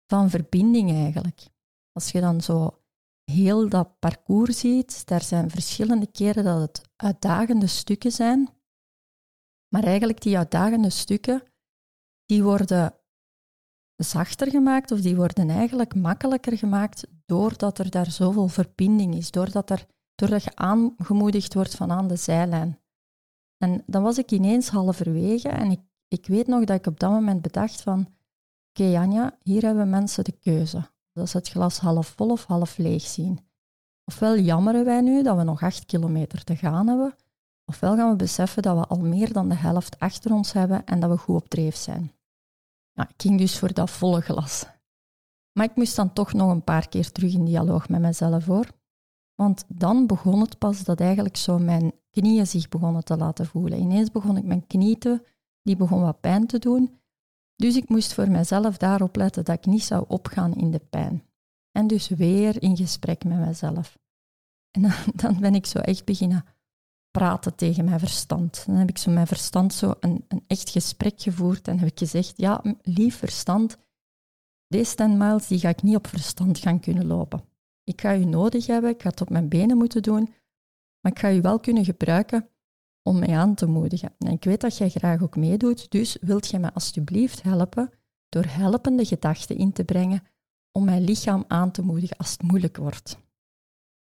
van 0.07 0.31
verbinding 0.31 0.91
eigenlijk. 0.91 1.41
Als 1.93 2.11
je 2.11 2.21
dan 2.21 2.41
zo 2.41 2.83
heel 3.25 3.69
dat 3.69 3.99
parcours 3.99 4.59
ziet, 4.59 5.07
daar 5.07 5.23
zijn 5.23 5.51
verschillende 5.51 6.07
keren 6.07 6.45
dat 6.45 6.61
het 6.61 6.83
uitdagende 6.97 7.67
stukken 7.67 8.13
zijn. 8.13 8.49
Maar 9.69 9.85
eigenlijk 9.85 10.21
die 10.21 10.39
uitdagende 10.39 10.91
stukken, 10.91 11.43
die 12.27 12.43
worden 12.43 12.95
zachter 13.97 14.51
gemaakt 14.51 14.91
of 14.91 15.01
die 15.01 15.17
worden 15.17 15.51
eigenlijk 15.51 15.95
makkelijker 15.95 16.59
gemaakt 16.59 17.07
doordat 17.27 17.79
er 17.79 17.91
daar 17.91 18.11
zoveel 18.11 18.49
verbinding 18.49 19.15
is, 19.15 19.31
doordat, 19.31 19.71
er, 19.71 19.87
doordat 20.23 20.45
je 20.45 20.57
aangemoedigd 20.57 21.55
wordt 21.55 21.75
van 21.75 21.91
aan 21.91 22.09
de 22.09 22.17
zijlijn. 22.17 22.81
En 23.59 23.83
dan 23.87 24.03
was 24.03 24.19
ik 24.19 24.31
ineens 24.31 24.69
halverwege 24.69 25.49
en 25.49 25.71
ik, 25.71 25.81
ik 26.09 26.27
weet 26.27 26.47
nog 26.47 26.65
dat 26.65 26.77
ik 26.77 26.87
op 26.87 27.01
dat 27.01 27.11
moment 27.11 27.43
bedacht 27.43 27.83
van 27.83 28.07
oké 28.69 28.85
Janja, 28.85 29.39
hier 29.43 29.63
hebben 29.63 29.91
mensen 29.91 30.25
de 30.25 30.33
keuze. 30.33 30.91
Dat 31.13 31.25
is 31.25 31.33
het 31.33 31.49
glas 31.49 31.79
half 31.79 32.07
vol 32.07 32.31
of 32.31 32.45
half 32.45 32.77
leeg 32.77 33.03
zien. 33.03 33.41
Ofwel 34.05 34.39
jammeren 34.39 34.85
wij 34.85 35.01
nu 35.01 35.23
dat 35.23 35.37
we 35.37 35.43
nog 35.43 35.63
acht 35.63 35.87
kilometer 35.87 36.45
te 36.45 36.57
gaan 36.57 36.87
hebben, 36.87 37.17
ofwel 37.65 37.97
gaan 37.97 38.11
we 38.11 38.17
beseffen 38.17 38.63
dat 38.63 38.79
we 38.79 38.87
al 38.87 39.01
meer 39.01 39.33
dan 39.33 39.49
de 39.49 39.55
helft 39.55 39.99
achter 39.99 40.33
ons 40.33 40.53
hebben 40.53 40.85
en 40.85 41.01
dat 41.01 41.11
we 41.11 41.17
goed 41.17 41.43
op 41.43 41.49
dreef 41.49 41.77
zijn. 41.77 42.13
Ja, 42.93 43.09
ik 43.09 43.23
ging 43.23 43.39
dus 43.39 43.59
voor 43.59 43.73
dat 43.73 43.91
volle 43.91 44.21
glas. 44.21 44.67
Maar 45.53 45.65
ik 45.65 45.77
moest 45.77 45.97
dan 45.97 46.13
toch 46.13 46.33
nog 46.33 46.51
een 46.51 46.65
paar 46.65 46.89
keer 46.89 47.13
terug 47.13 47.33
in 47.33 47.45
dialoog 47.45 47.89
met 47.89 48.01
mezelf 48.01 48.45
hoor. 48.45 48.67
Want 49.35 49.65
dan 49.69 50.07
begon 50.07 50.41
het 50.41 50.59
pas 50.59 50.85
dat 50.85 51.01
eigenlijk 51.01 51.37
zo 51.37 51.59
mijn 51.59 51.93
knieën 52.11 52.47
zich 52.47 52.69
begonnen 52.69 53.05
te 53.05 53.17
laten 53.17 53.47
voelen. 53.47 53.81
Ineens 53.81 54.11
begon 54.11 54.37
ik 54.37 54.45
mijn 54.45 54.67
knieën, 54.67 55.23
die 55.63 55.77
begon 55.77 56.01
wat 56.01 56.21
pijn 56.21 56.47
te 56.47 56.59
doen. 56.59 57.01
Dus 57.57 57.77
ik 57.77 57.89
moest 57.89 58.15
voor 58.15 58.31
mezelf 58.31 58.77
daarop 58.77 59.17
letten 59.17 59.45
dat 59.45 59.57
ik 59.57 59.67
niet 59.67 59.83
zou 59.83 60.05
opgaan 60.09 60.55
in 60.55 60.71
de 60.71 60.79
pijn. 60.91 61.23
En 61.71 61.87
dus 61.87 62.09
weer 62.09 62.63
in 62.63 62.77
gesprek 62.77 63.25
met 63.25 63.39
mezelf. 63.39 63.99
En 64.71 64.83
dan, 64.83 64.93
dan 65.23 65.41
ben 65.41 65.55
ik 65.55 65.67
zo 65.67 65.79
echt 65.79 66.05
beginnen 66.05 66.45
praten 67.11 67.55
tegen 67.55 67.85
mijn 67.85 67.99
verstand. 67.99 68.67
Dan 68.67 68.77
heb 68.77 68.89
ik 68.89 68.99
zo 68.99 69.11
mijn 69.11 69.27
verstand 69.27 69.75
zo 69.75 69.95
een, 70.01 70.25
een 70.29 70.45
echt 70.47 70.71
gesprek 70.71 71.23
gevoerd 71.23 71.69
en 71.69 71.79
heb 71.79 71.89
ik 71.89 71.99
gezegd, 71.99 72.33
ja, 72.37 72.63
lief 72.83 73.17
verstand, 73.17 73.79
deze 74.67 74.95
10 74.95 75.17
miles 75.17 75.47
die 75.47 75.59
ga 75.59 75.69
ik 75.69 75.83
niet 75.83 75.97
op 75.97 76.07
verstand 76.07 76.59
gaan 76.59 76.81
kunnen 76.81 77.07
lopen. 77.07 77.45
Ik 77.85 78.01
ga 78.01 78.17
u 78.17 78.25
nodig 78.25 78.67
hebben, 78.67 78.91
ik 78.91 79.03
ga 79.03 79.09
het 79.09 79.21
op 79.21 79.31
mijn 79.31 79.49
benen 79.49 79.77
moeten 79.77 80.03
doen, 80.03 80.35
maar 81.01 81.13
ik 81.13 81.19
ga 81.19 81.33
u 81.33 81.41
wel 81.41 81.61
kunnen 81.61 81.85
gebruiken 81.85 82.49
om 83.03 83.19
mij 83.19 83.37
aan 83.37 83.55
te 83.55 83.67
moedigen. 83.67 84.15
En 84.19 84.33
ik 84.33 84.45
weet 84.45 84.61
dat 84.61 84.77
jij 84.77 84.89
graag 84.89 85.23
ook 85.23 85.37
meedoet, 85.37 85.91
dus 85.91 86.17
wilt 86.21 86.49
jij 86.49 86.61
me 86.61 86.73
alsjeblieft 86.73 87.43
helpen 87.43 87.91
door 88.29 88.45
helpende 88.45 89.05
gedachten 89.05 89.57
in 89.57 89.73
te 89.73 89.85
brengen 89.85 90.23
om 90.73 90.85
mijn 90.85 91.03
lichaam 91.03 91.45
aan 91.49 91.71
te 91.71 91.83
moedigen 91.83 92.17
als 92.17 92.33
het 92.33 92.43
moeilijk 92.43 92.77
wordt. 92.77 93.19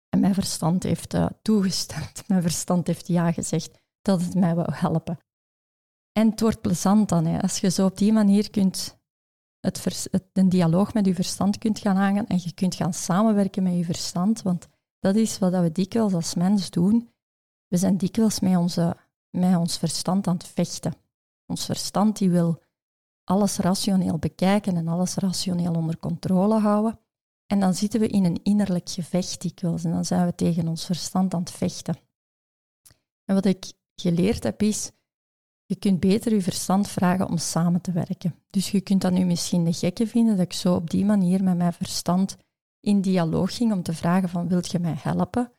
En 0.09 0.19
mijn 0.19 0.33
verstand 0.33 0.83
heeft 0.83 1.13
uh, 1.13 1.25
toegestemd. 1.41 2.23
Mijn 2.27 2.41
verstand 2.41 2.87
heeft 2.87 3.07
ja 3.07 3.31
gezegd 3.31 3.79
dat 4.01 4.21
het 4.21 4.35
mij 4.35 4.55
wil 4.55 4.69
helpen. 4.69 5.17
En 6.11 6.29
het 6.29 6.41
wordt 6.41 6.61
plezant 6.61 7.09
dan, 7.09 7.25
hè, 7.25 7.41
als 7.41 7.59
je 7.59 7.69
zo 7.69 7.85
op 7.85 7.97
die 7.97 8.13
manier 8.13 8.49
kunt 8.49 8.98
het, 9.61 10.07
het 10.11 10.25
een 10.33 10.49
dialoog 10.49 10.93
met 10.93 11.05
je 11.05 11.15
verstand 11.15 11.57
kunt 11.57 11.79
gaan 11.79 11.97
aangaan 11.97 12.27
en 12.27 12.39
je 12.43 12.53
kunt 12.53 12.75
gaan 12.75 12.93
samenwerken 12.93 13.63
met 13.63 13.75
je 13.75 13.85
verstand. 13.85 14.41
Want 14.41 14.67
dat 14.99 15.15
is 15.15 15.39
wat 15.39 15.51
we 15.51 15.71
dikwijls 15.71 16.13
als 16.13 16.35
mens 16.35 16.69
doen. 16.69 17.09
We 17.67 17.77
zijn 17.77 17.97
dikwijls 17.97 18.39
met, 18.39 18.55
onze, 18.55 18.97
met 19.29 19.55
ons 19.55 19.77
verstand 19.77 20.27
aan 20.27 20.33
het 20.33 20.47
vechten. 20.47 20.93
Ons 21.45 21.65
verstand 21.65 22.17
die 22.17 22.29
wil 22.29 22.61
alles 23.23 23.57
rationeel 23.57 24.17
bekijken 24.17 24.75
en 24.75 24.87
alles 24.87 25.15
rationeel 25.15 25.73
onder 25.73 25.97
controle 25.97 26.59
houden. 26.59 26.99
En 27.45 27.59
dan 27.59 27.73
zitten 27.73 27.99
we 27.99 28.07
in 28.07 28.25
een 28.25 28.43
innerlijk 28.43 28.89
gevecht 28.89 29.41
dikwijls 29.41 29.83
en 29.83 29.91
dan 29.91 30.05
zijn 30.05 30.25
we 30.25 30.35
tegen 30.35 30.67
ons 30.67 30.85
verstand 30.85 31.33
aan 31.33 31.39
het 31.39 31.51
vechten. 31.51 31.97
En 33.25 33.35
wat 33.35 33.45
ik 33.45 33.73
geleerd 33.95 34.43
heb 34.43 34.61
is, 34.61 34.91
je 35.69 35.75
kunt 35.75 35.99
beter 35.99 36.33
je 36.33 36.41
verstand 36.41 36.87
vragen 36.87 37.27
om 37.27 37.37
samen 37.37 37.81
te 37.81 37.91
werken. 37.91 38.35
Dus 38.49 38.71
je 38.71 38.81
kunt 38.81 39.01
dat 39.01 39.11
nu 39.11 39.25
misschien 39.25 39.63
de 39.63 39.73
gekke 39.73 40.07
vinden 40.07 40.37
dat 40.37 40.45
ik 40.45 40.53
zo 40.53 40.75
op 40.75 40.89
die 40.89 41.05
manier 41.05 41.43
met 41.43 41.57
mijn 41.57 41.73
verstand 41.73 42.37
in 42.79 43.01
dialoog 43.01 43.55
ging 43.55 43.73
om 43.73 43.83
te 43.83 43.93
vragen 43.93 44.29
van 44.29 44.47
wilt 44.47 44.71
je 44.71 44.79
mij 44.79 44.95
helpen? 44.97 45.51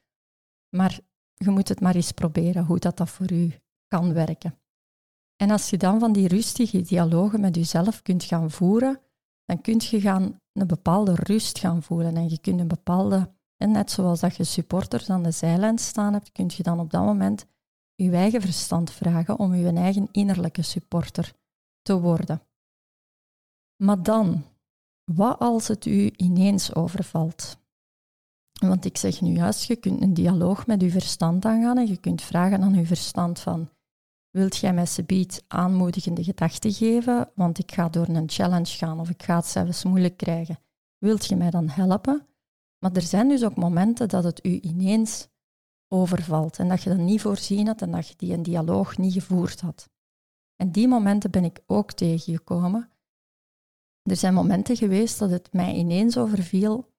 Maar 0.76 1.00
je 1.34 1.50
moet 1.50 1.68
het 1.68 1.80
maar 1.80 1.94
eens 1.94 2.12
proberen 2.12 2.64
hoe 2.64 2.78
dat, 2.78 2.96
dat 2.96 3.10
voor 3.10 3.32
u 3.32 3.54
kan 3.88 4.12
werken. 4.12 4.58
En 5.36 5.50
als 5.50 5.70
je 5.70 5.76
dan 5.76 5.98
van 5.98 6.12
die 6.12 6.28
rustige 6.28 6.80
dialogen 6.80 7.40
met 7.40 7.56
jezelf 7.56 8.02
kunt 8.02 8.24
gaan 8.24 8.50
voeren, 8.50 9.00
dan 9.44 9.60
kun 9.60 9.80
je 9.90 10.00
gaan 10.00 10.40
een 10.52 10.66
bepaalde 10.66 11.14
rust 11.14 11.58
gaan 11.58 11.82
voelen 11.82 12.16
en 12.16 12.28
je 12.28 12.38
kunt 12.38 12.60
een 12.60 12.68
bepaalde, 12.68 13.32
en 13.56 13.70
net 13.70 13.90
zoals 13.90 14.20
dat 14.20 14.36
je 14.36 14.44
supporters 14.44 15.10
aan 15.10 15.22
de 15.22 15.30
zijlijn 15.30 15.78
staan 15.78 16.12
hebt, 16.12 16.32
kun 16.32 16.50
je 16.56 16.62
dan 16.62 16.80
op 16.80 16.90
dat 16.90 17.04
moment 17.04 17.46
je 18.04 18.10
eigen 18.10 18.40
verstand 18.40 18.90
vragen 18.90 19.38
om 19.38 19.54
je 19.54 19.72
eigen 19.72 20.08
innerlijke 20.12 20.62
supporter 20.62 21.32
te 21.82 22.00
worden. 22.00 22.42
Maar 23.82 24.02
dan, 24.02 24.44
wat 25.04 25.38
als 25.38 25.68
het 25.68 25.86
u 25.86 26.10
ineens 26.16 26.74
overvalt? 26.74 27.58
Want 28.60 28.84
ik 28.84 28.96
zeg 28.96 29.20
nu 29.20 29.32
juist, 29.32 29.64
je 29.64 29.76
kunt 29.76 30.02
een 30.02 30.14
dialoog 30.14 30.66
met 30.66 30.80
je 30.80 30.90
verstand 30.90 31.44
aangaan 31.44 31.78
en 31.78 31.86
je 31.86 31.96
kunt 31.96 32.22
vragen 32.22 32.62
aan 32.62 32.74
je 32.74 32.86
verstand 32.86 33.40
van, 33.40 33.70
wilt 34.30 34.56
jij 34.56 34.72
mij 34.72 34.86
subiet 34.86 35.44
aanmoedigende 35.48 36.24
gedachten 36.24 36.72
geven, 36.72 37.30
want 37.34 37.58
ik 37.58 37.72
ga 37.72 37.88
door 37.88 38.08
een 38.08 38.28
challenge 38.28 38.76
gaan 38.76 39.00
of 39.00 39.10
ik 39.10 39.22
ga 39.22 39.36
het 39.36 39.46
zelfs 39.46 39.84
moeilijk 39.84 40.16
krijgen. 40.16 40.58
Wilt 40.98 41.26
je 41.26 41.36
mij 41.36 41.50
dan 41.50 41.68
helpen? 41.68 42.26
Maar 42.78 42.92
er 42.92 43.02
zijn 43.02 43.28
dus 43.28 43.44
ook 43.44 43.56
momenten 43.56 44.08
dat 44.08 44.24
het 44.24 44.44
u 44.46 44.60
ineens 44.60 45.28
overvalt 45.92 46.59
en 46.59 46.68
dat 46.68 46.83
je 46.83 46.90
dat 46.90 46.98
niet 46.98 47.20
voorzien 47.20 47.66
had 47.66 47.83
en 47.83 47.90
dat 47.90 48.09
je 48.09 48.14
die 48.16 48.33
een 48.33 48.42
dialoog 48.42 48.98
niet 48.98 49.12
gevoerd 49.12 49.61
had. 49.61 49.90
En 50.57 50.72
die 50.72 50.88
momenten 50.88 51.31
ben 51.31 51.44
ik 51.44 51.62
ook 51.66 51.92
tegengekomen. 51.92 52.90
Er 54.03 54.16
zijn 54.16 54.35
momenten 54.35 54.76
geweest 54.76 55.18
dat 55.18 55.31
het 55.31 55.53
mij 55.53 55.74
ineens 55.74 56.16
overviel, 56.16 56.92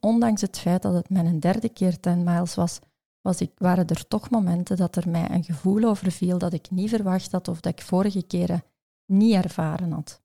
ondanks 0.00 0.40
het 0.40 0.58
feit 0.58 0.82
dat 0.82 0.94
het 0.94 1.10
mijn 1.10 1.40
derde 1.40 1.68
keer 1.68 2.00
10 2.00 2.22
miles 2.22 2.54
was, 2.54 2.78
was 3.20 3.40
ik, 3.40 3.52
waren 3.58 3.86
er 3.86 4.08
toch 4.08 4.30
momenten 4.30 4.76
dat 4.76 4.96
er 4.96 5.08
mij 5.08 5.30
een 5.30 5.44
gevoel 5.44 5.84
overviel 5.84 6.38
dat 6.38 6.52
ik 6.52 6.70
niet 6.70 6.88
verwacht 6.88 7.32
had 7.32 7.48
of 7.48 7.60
dat 7.60 7.72
ik 7.72 7.82
vorige 7.82 8.22
keren 8.22 8.62
niet 9.06 9.34
ervaren 9.34 9.92
had. 9.92 10.22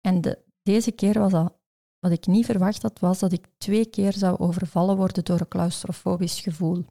En 0.00 0.20
de, 0.20 0.44
deze 0.62 0.92
keer 0.92 1.18
was 1.18 1.30
dat, 1.30 1.61
wat 2.02 2.12
ik 2.12 2.26
niet 2.26 2.44
verwacht 2.44 2.82
had, 2.82 2.98
was 2.98 3.18
dat 3.18 3.32
ik 3.32 3.48
twee 3.58 3.86
keer 3.86 4.12
zou 4.12 4.38
overvallen 4.38 4.96
worden 4.96 5.24
door 5.24 5.40
een 5.40 5.48
claustrofobisch 5.48 6.40
gevoel. 6.40 6.84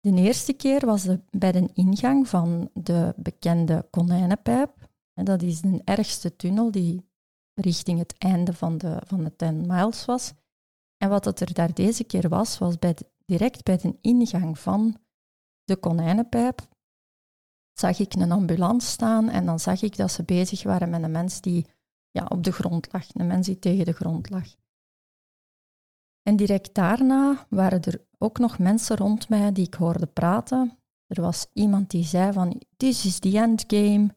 De 0.00 0.14
eerste 0.14 0.52
keer 0.52 0.86
was 0.86 1.06
bij 1.30 1.52
de 1.52 1.70
ingang 1.72 2.28
van 2.28 2.70
de 2.74 3.14
bekende 3.16 3.86
konijnenpijp. 3.90 4.88
En 5.14 5.24
dat 5.24 5.42
is 5.42 5.60
de 5.60 5.80
ergste 5.84 6.36
tunnel 6.36 6.70
die 6.70 7.10
richting 7.54 7.98
het 7.98 8.14
einde 8.18 8.52
van 8.52 8.78
de, 8.78 9.02
van 9.06 9.24
de 9.24 9.36
10 9.36 9.66
miles 9.66 10.04
was. 10.04 10.32
En 10.96 11.08
wat 11.08 11.24
het 11.24 11.40
er 11.40 11.54
daar 11.54 11.74
deze 11.74 12.04
keer 12.04 12.28
was, 12.28 12.58
was 12.58 12.78
bij 12.78 12.96
direct 13.24 13.62
bij 13.62 13.76
de 13.76 13.96
ingang 14.00 14.58
van 14.58 14.96
de 15.64 15.76
konijnenpijp 15.76 16.68
zag 17.72 17.98
ik 17.98 18.14
een 18.14 18.32
ambulance 18.32 18.86
staan 18.86 19.28
en 19.28 19.46
dan 19.46 19.60
zag 19.60 19.82
ik 19.82 19.96
dat 19.96 20.12
ze 20.12 20.22
bezig 20.22 20.62
waren 20.62 20.90
met 20.90 21.02
een 21.02 21.10
mens 21.10 21.40
die 21.40 21.66
ja, 22.12 22.26
op 22.28 22.44
de 22.44 22.52
grond 22.52 22.92
lag, 22.92 23.14
een 23.14 23.26
mens 23.26 23.46
die 23.46 23.58
tegen 23.58 23.84
de 23.84 23.92
grond 23.92 24.30
lag. 24.30 24.46
En 26.22 26.36
direct 26.36 26.74
daarna 26.74 27.46
waren 27.48 27.82
er 27.82 28.04
ook 28.18 28.38
nog 28.38 28.58
mensen 28.58 28.96
rond 28.96 29.28
mij 29.28 29.52
die 29.52 29.66
ik 29.66 29.74
hoorde 29.74 30.06
praten. 30.06 30.78
Er 31.06 31.22
was 31.22 31.46
iemand 31.52 31.90
die 31.90 32.04
zei 32.04 32.32
van, 32.32 32.60
this 32.76 33.04
is 33.04 33.18
the 33.18 33.38
end 33.38 33.64
game. 33.66 34.14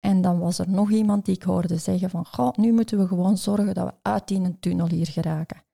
En 0.00 0.20
dan 0.20 0.38
was 0.38 0.58
er 0.58 0.70
nog 0.70 0.90
iemand 0.90 1.24
die 1.24 1.34
ik 1.34 1.42
hoorde 1.42 1.78
zeggen 1.78 2.10
van, 2.10 2.52
nu 2.56 2.72
moeten 2.72 2.98
we 2.98 3.06
gewoon 3.06 3.38
zorgen 3.38 3.74
dat 3.74 3.86
we 3.86 3.94
uit 4.02 4.28
die 4.28 4.40
een 4.40 4.60
tunnel 4.60 4.88
hier 4.88 5.06
geraken. 5.06 5.64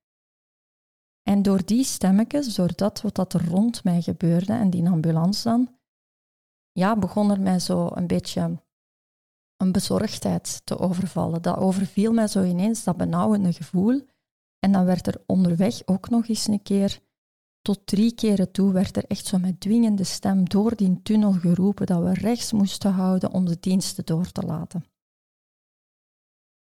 En 1.22 1.42
door 1.42 1.64
die 1.64 1.85
stemmetjes, 1.85 2.54
door 2.54 2.76
dat 2.76 3.00
wat 3.00 3.14
dat 3.14 3.32
er 3.32 3.48
rond 3.48 3.85
mij 3.85 4.02
gebeurde 4.02 4.52
en 4.52 4.70
die 4.70 4.88
ambulance 4.88 5.48
dan, 5.48 5.76
ja, 6.72 6.96
begon 6.96 7.30
er 7.30 7.40
mij 7.40 7.58
zo 7.58 7.88
een 7.94 8.06
beetje 8.06 8.62
een 9.62 9.72
bezorgdheid 9.72 10.61
te 10.64 10.79
overvallen. 10.79 11.42
Dat 11.42 11.57
overviel 11.57 12.12
mij 12.12 12.27
zo 12.27 12.44
ineens, 12.44 12.85
dat 12.85 12.96
benauwende 12.96 13.53
gevoel. 13.53 14.07
En 14.59 14.72
dan 14.72 14.85
werd 14.85 15.07
er 15.07 15.22
onderweg 15.27 15.83
ook 15.87 16.09
nog 16.09 16.29
eens 16.29 16.46
een 16.46 16.62
keer, 16.62 17.01
tot 17.61 17.87
drie 17.87 18.14
keren 18.14 18.53
toe, 18.53 18.72
werd 18.72 18.96
er 18.96 19.05
echt 19.05 19.27
zo 19.27 19.38
met 19.38 19.61
dwingende 19.61 20.05
stem 20.05 20.48
door 20.48 20.77
die 20.77 21.03
tunnel 21.03 21.33
geroepen 21.33 21.87
dat 21.87 22.03
we 22.03 22.12
rechts 22.12 22.53
moesten 22.53 22.92
houden 22.92 23.33
om 23.33 23.44
de 23.44 23.57
diensten 23.61 24.05
door 24.05 24.33
te 24.33 24.42
laten. 24.42 24.85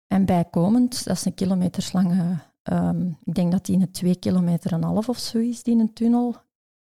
En 0.07 0.25
bijkomend, 0.25 1.05
dat 1.05 1.17
is 1.17 1.25
een 1.25 1.35
kilometerslange 1.35 2.41
Ehm, 2.63 3.07
ik 3.25 3.35
denk 3.35 3.53
dat 3.53 3.67
die 3.67 3.81
een 3.81 3.91
twee 3.91 4.17
kilometer 4.17 4.73
en 4.73 4.83
half 4.83 5.09
of 5.09 5.19
zo 5.19 5.39
is, 5.39 5.63
die 5.63 5.79
een 5.79 5.93
tunnel. 5.93 6.37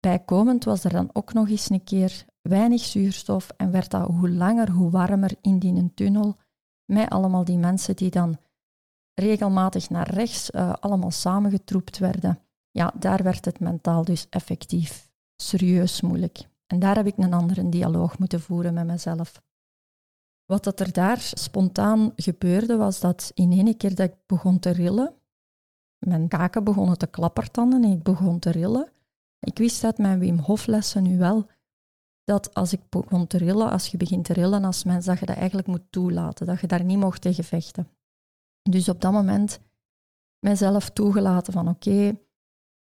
Bijkomend 0.01 0.65
was 0.65 0.85
er 0.85 0.91
dan 0.91 1.11
ook 1.13 1.33
nog 1.33 1.49
eens 1.49 1.71
een 1.71 1.85
keer 1.85 2.25
weinig 2.49 2.81
zuurstof 2.81 3.51
en 3.57 3.71
werd 3.71 3.91
dat 3.91 4.07
hoe 4.07 4.31
langer, 4.31 4.71
hoe 4.71 4.91
warmer 4.91 5.35
in 5.41 5.59
die 5.59 5.95
tunnel. 5.95 6.37
Met 6.85 7.11
allemaal 7.11 7.45
die 7.45 7.59
mensen 7.59 7.97
die 7.97 8.11
dan 8.11 8.37
regelmatig 9.15 9.91
naar 9.91 10.11
rechts 10.11 10.51
uh, 10.51 10.73
allemaal 10.73 11.11
samengetroept 11.11 11.99
werden. 11.99 12.39
Ja, 12.71 12.93
daar 12.99 13.23
werd 13.23 13.45
het 13.45 13.61
mentaal 13.61 14.05
dus 14.05 14.27
effectief 14.31 15.11
serieus 15.37 16.01
moeilijk. 16.01 16.49
En 16.67 16.79
daar 16.79 16.97
heb 16.97 17.07
ik 17.07 17.17
een 17.17 17.33
andere 17.33 17.69
dialoog 17.69 18.19
moeten 18.19 18.41
voeren 18.41 18.75
met 18.75 18.87
mezelf. 18.87 19.43
Wat 20.45 20.65
dat 20.65 20.81
er 20.81 20.93
daar 20.93 21.19
spontaan 21.21 22.13
gebeurde, 22.17 22.77
was 22.77 23.01
dat 23.01 23.31
in 23.35 23.53
één 23.53 23.77
keer 23.77 23.95
dat 23.95 24.09
ik 24.09 24.17
begon 24.27 24.59
te 24.59 24.71
rillen, 24.71 25.15
mijn 25.99 26.29
kaken 26.29 26.65
begonnen 26.65 26.99
te 26.99 27.07
klappertanden 27.07 27.85
en 27.85 27.91
ik 27.91 28.03
begon 28.03 28.39
te 28.39 28.51
rillen. 28.51 28.93
Ik 29.41 29.59
wist 29.59 29.85
uit 29.85 29.99
mijn 29.99 30.19
Wim 30.19 30.39
Hof 30.39 30.67
lessen 30.67 31.03
nu 31.03 31.19
wel 31.19 31.47
dat 32.25 32.55
als 32.55 32.73
ik 32.73 32.81
begon 32.89 33.27
te 33.27 33.39
rillen, 33.39 33.71
als 33.71 33.87
je 33.87 33.97
begint 33.97 34.25
te 34.25 34.33
rillen 34.33 34.65
als 34.65 34.85
mens, 34.85 35.05
dat 35.05 35.19
je 35.19 35.27
dat 35.27 35.37
eigenlijk 35.37 35.67
moet 35.67 35.83
toelaten, 35.91 36.47
dat 36.47 36.61
je 36.61 36.67
daar 36.67 36.85
niet 36.85 36.99
mocht 36.99 37.21
tegen 37.21 37.45
vechten. 37.45 37.89
Dus 38.63 38.89
op 38.89 39.01
dat 39.01 39.13
moment 39.13 39.61
mezelf 40.39 40.91
toegelaten 40.91 41.53
van 41.53 41.69
oké, 41.69 42.19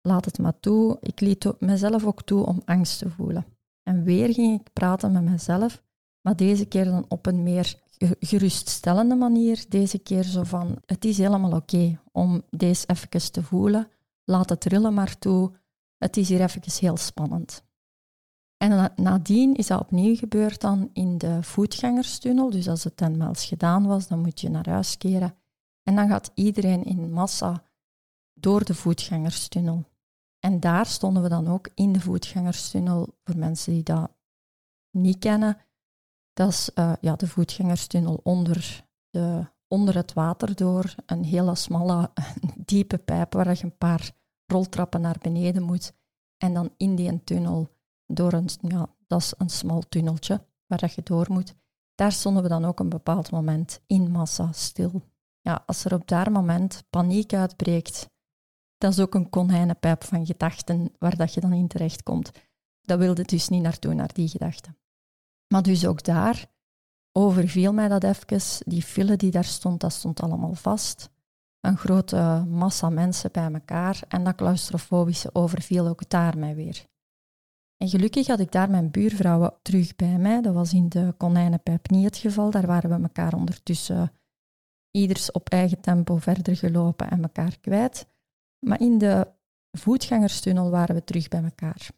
laat 0.00 0.24
het 0.24 0.38
maar 0.38 0.60
toe. 0.60 0.96
Ik 1.00 1.20
liet 1.20 1.60
mezelf 1.60 2.04
ook 2.04 2.22
toe 2.22 2.46
om 2.46 2.62
angst 2.64 2.98
te 2.98 3.10
voelen. 3.10 3.46
En 3.82 4.02
weer 4.02 4.34
ging 4.34 4.60
ik 4.60 4.72
praten 4.72 5.12
met 5.12 5.22
mezelf, 5.22 5.82
maar 6.20 6.36
deze 6.36 6.66
keer 6.66 6.84
dan 6.84 7.04
op 7.08 7.26
een 7.26 7.42
meer 7.42 7.80
geruststellende 8.20 9.14
manier. 9.14 9.64
Deze 9.68 9.98
keer 9.98 10.22
zo 10.22 10.42
van, 10.42 10.82
het 10.86 11.04
is 11.04 11.18
helemaal 11.18 11.52
oké 11.52 12.00
om 12.12 12.42
deze 12.50 12.86
even 12.86 13.32
te 13.32 13.42
voelen. 13.42 13.88
Laat 14.24 14.48
het 14.48 14.60
trillen 14.60 14.94
maar 14.94 15.18
toe. 15.18 15.52
Het 15.98 16.16
is 16.16 16.28
hier 16.28 16.40
even 16.40 16.62
heel 16.80 16.96
spannend. 16.96 17.65
En 18.56 18.92
nadien 18.96 19.54
is 19.54 19.66
dat 19.66 19.80
opnieuw 19.80 20.16
gebeurd 20.16 20.60
dan 20.60 20.90
in 20.92 21.18
de 21.18 21.42
voetgangerstunnel. 21.42 22.50
Dus 22.50 22.68
als 22.68 22.84
het 22.84 22.96
ten 22.96 23.36
gedaan 23.36 23.86
was, 23.86 24.08
dan 24.08 24.20
moet 24.20 24.40
je 24.40 24.48
naar 24.48 24.68
huis 24.68 24.98
keren. 24.98 25.34
En 25.82 25.94
dan 25.94 26.08
gaat 26.08 26.30
iedereen 26.34 26.84
in 26.84 27.12
massa 27.12 27.62
door 28.34 28.64
de 28.64 28.74
voetgangerstunnel. 28.74 29.84
En 30.38 30.60
daar 30.60 30.86
stonden 30.86 31.22
we 31.22 31.28
dan 31.28 31.48
ook 31.48 31.68
in 31.74 31.92
de 31.92 32.00
voetgangerstunnel. 32.00 33.14
Voor 33.24 33.38
mensen 33.38 33.72
die 33.72 33.82
dat 33.82 34.10
niet 34.90 35.18
kennen, 35.18 35.56
dat 36.32 36.48
is 36.48 36.70
uh, 36.74 36.92
ja, 37.00 37.16
de 37.16 37.28
voetgangerstunnel 37.28 38.20
onder, 38.22 38.84
de, 39.10 39.46
onder 39.68 39.94
het 39.94 40.12
water 40.12 40.54
door. 40.54 40.94
Een 41.06 41.24
hele 41.24 41.54
smalle, 41.54 42.10
diepe 42.64 42.98
pijp 42.98 43.32
waar 43.32 43.48
je 43.48 43.64
een 43.64 43.76
paar 43.76 44.10
roltrappen 44.46 45.00
naar 45.00 45.16
beneden 45.20 45.62
moet. 45.62 45.92
En 46.36 46.54
dan 46.54 46.70
in 46.76 46.94
die 46.94 47.24
tunnel 47.24 47.75
door 48.06 48.32
een, 48.32 48.48
ja, 48.60 48.94
dat 49.06 49.20
is 49.20 49.34
een 49.38 49.50
smal 49.50 49.80
tunneltje 49.88 50.46
waar 50.66 50.92
je 50.94 51.02
door 51.02 51.26
moet. 51.28 51.54
Daar 51.94 52.12
stonden 52.12 52.42
we 52.42 52.48
dan 52.48 52.64
ook 52.64 52.80
een 52.80 52.88
bepaald 52.88 53.30
moment 53.30 53.80
in 53.86 54.10
massa 54.10 54.52
stil. 54.52 55.02
Ja, 55.40 55.62
als 55.66 55.84
er 55.84 55.94
op 55.94 56.08
dat 56.08 56.30
moment 56.30 56.84
paniek 56.90 57.32
uitbreekt, 57.32 58.10
dat 58.78 58.92
is 58.92 59.00
ook 59.00 59.14
een 59.14 59.30
konijnenpijp 59.30 60.04
van 60.04 60.26
gedachten 60.26 60.92
waar 60.98 61.16
dat 61.16 61.34
je 61.34 61.40
dan 61.40 61.52
in 61.52 61.68
terechtkomt. 61.68 62.32
Dat 62.82 62.98
wilde 62.98 63.22
dus 63.22 63.48
niet 63.48 63.62
naartoe, 63.62 63.94
naar 63.94 64.12
die 64.12 64.28
gedachten. 64.28 64.78
Maar 65.48 65.62
dus 65.62 65.86
ook 65.86 66.04
daar 66.04 66.46
overviel 67.12 67.72
mij 67.72 67.88
dat 67.88 68.04
even. 68.04 68.64
Die 68.66 68.82
file 68.82 69.16
die 69.16 69.30
daar 69.30 69.44
stond, 69.44 69.80
dat 69.80 69.92
stond 69.92 70.20
allemaal 70.20 70.54
vast. 70.54 71.10
Een 71.60 71.76
grote 71.76 72.44
massa 72.48 72.88
mensen 72.90 73.32
bij 73.32 73.52
elkaar 73.52 74.02
en 74.08 74.24
dat 74.24 74.34
claustrofobische 74.34 75.30
overviel 75.32 75.86
ook 75.86 76.08
daar 76.08 76.38
mij 76.38 76.54
weer. 76.54 76.86
En 77.76 77.88
gelukkig 77.88 78.26
had 78.26 78.40
ik 78.40 78.52
daar 78.52 78.70
mijn 78.70 78.90
buurvrouwen 78.90 79.54
terug 79.62 79.96
bij 79.96 80.18
mij. 80.18 80.40
Dat 80.40 80.54
was 80.54 80.72
in 80.72 80.88
de 80.88 81.14
konijnenpijp 81.16 81.90
niet 81.90 82.04
het 82.04 82.16
geval. 82.16 82.50
Daar 82.50 82.66
waren 82.66 82.90
we 82.90 83.02
elkaar 83.02 83.34
ondertussen 83.34 84.12
ieders 84.90 85.32
op 85.32 85.48
eigen 85.48 85.80
tempo 85.80 86.16
verder 86.16 86.56
gelopen 86.56 87.10
en 87.10 87.22
elkaar 87.22 87.58
kwijt. 87.60 88.06
Maar 88.66 88.80
in 88.80 88.98
de 88.98 89.32
voetgangerstunnel 89.70 90.70
waren 90.70 90.94
we 90.94 91.04
terug 91.04 91.28
bij 91.28 91.42
elkaar. 91.42 91.90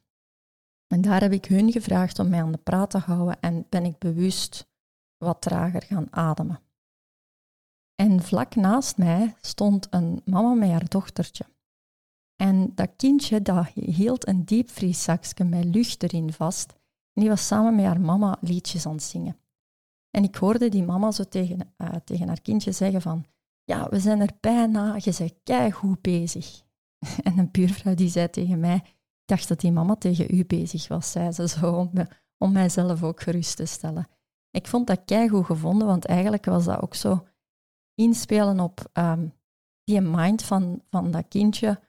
En 0.87 1.01
daar 1.01 1.21
heb 1.21 1.33
ik 1.33 1.45
hun 1.45 1.73
gevraagd 1.73 2.19
om 2.19 2.29
mij 2.29 2.43
aan 2.43 2.53
de 2.53 2.59
praat 2.59 2.91
te 2.91 2.99
houden 2.99 3.41
en 3.41 3.67
ben 3.69 3.85
ik 3.85 3.99
bewust 3.99 4.69
wat 5.17 5.41
trager 5.41 5.83
gaan 5.83 6.13
ademen. 6.13 6.61
En 7.95 8.23
vlak 8.23 8.55
naast 8.55 8.97
mij 8.97 9.35
stond 9.41 9.87
een 9.91 10.23
mama 10.25 10.55
met 10.55 10.71
haar 10.71 10.89
dochtertje. 10.89 11.45
En 12.43 12.73
dat 12.75 12.91
kindje 12.97 13.43
dat 13.43 13.67
hield 13.75 14.29
een 14.29 14.45
diepvrieszakje 14.45 15.45
met 15.45 15.65
lucht 15.65 16.03
erin 16.03 16.33
vast. 16.33 16.73
En 17.13 17.21
die 17.21 17.29
was 17.29 17.47
samen 17.47 17.75
met 17.75 17.85
haar 17.85 18.01
mama 18.01 18.39
liedjes 18.41 18.87
aan 18.87 18.93
het 18.93 19.03
zingen. 19.03 19.37
En 20.11 20.25
ik 20.25 20.37
hoorde 20.37 20.69
die 20.69 20.83
mama 20.83 21.11
zo 21.11 21.25
tegen, 21.25 21.75
uh, 21.79 21.89
tegen 22.05 22.29
haar 22.29 22.41
kindje 22.41 22.73
zeggen 22.73 23.03
van 23.03 23.25
ja, 23.65 23.89
we 23.89 24.01
zijn 24.01 24.21
er 24.21 24.33
bijna, 24.41 24.95
je 24.97 25.33
bent 25.45 25.75
goed 25.75 26.01
bezig. 26.01 26.63
En 27.23 27.39
een 27.39 27.51
buurvrouw 27.51 27.95
die 27.95 28.09
zei 28.09 28.31
tegen 28.31 28.61
mij, 28.61 28.75
ik 28.75 29.25
dacht 29.25 29.49
dat 29.49 29.61
die 29.61 29.73
mama 29.73 29.95
tegen 29.95 30.35
u 30.35 30.45
bezig 30.45 30.89
was, 30.89 31.11
zei 31.11 31.33
ze 31.33 31.49
zo, 31.49 31.91
om, 32.39 32.53
mijzelf 32.53 33.03
ook 33.03 33.21
gerust 33.21 33.57
te 33.57 33.67
stellen. 33.67 34.09
Ik 34.51 34.67
vond 34.67 34.87
dat 34.87 35.31
goed 35.31 35.47
gevonden, 35.47 35.87
want 35.87 36.05
eigenlijk 36.05 36.45
was 36.45 36.65
dat 36.65 36.83
ook 36.83 36.95
zo 36.95 37.27
inspelen 37.95 38.61
op 38.61 38.91
um, 38.93 39.33
die 39.85 40.01
mind 40.01 40.43
van, 40.43 40.83
van 40.91 41.11
dat 41.11 41.29
kindje, 41.29 41.81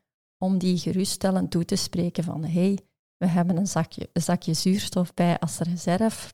om 0.44 0.58
die 0.58 0.78
geruststellend 0.78 1.52
toe 1.52 1.66
te 1.66 1.76
spreken 1.76 2.24
van 2.24 2.44
hey, 2.44 2.80
we 3.18 3.28
hebben 3.28 3.58
een 3.58 3.68
zakje, 3.68 4.10
zakje 4.14 4.54
zuurstof 4.54 5.14
bij 5.14 5.40
als 5.40 5.58
reserve, 5.58 6.34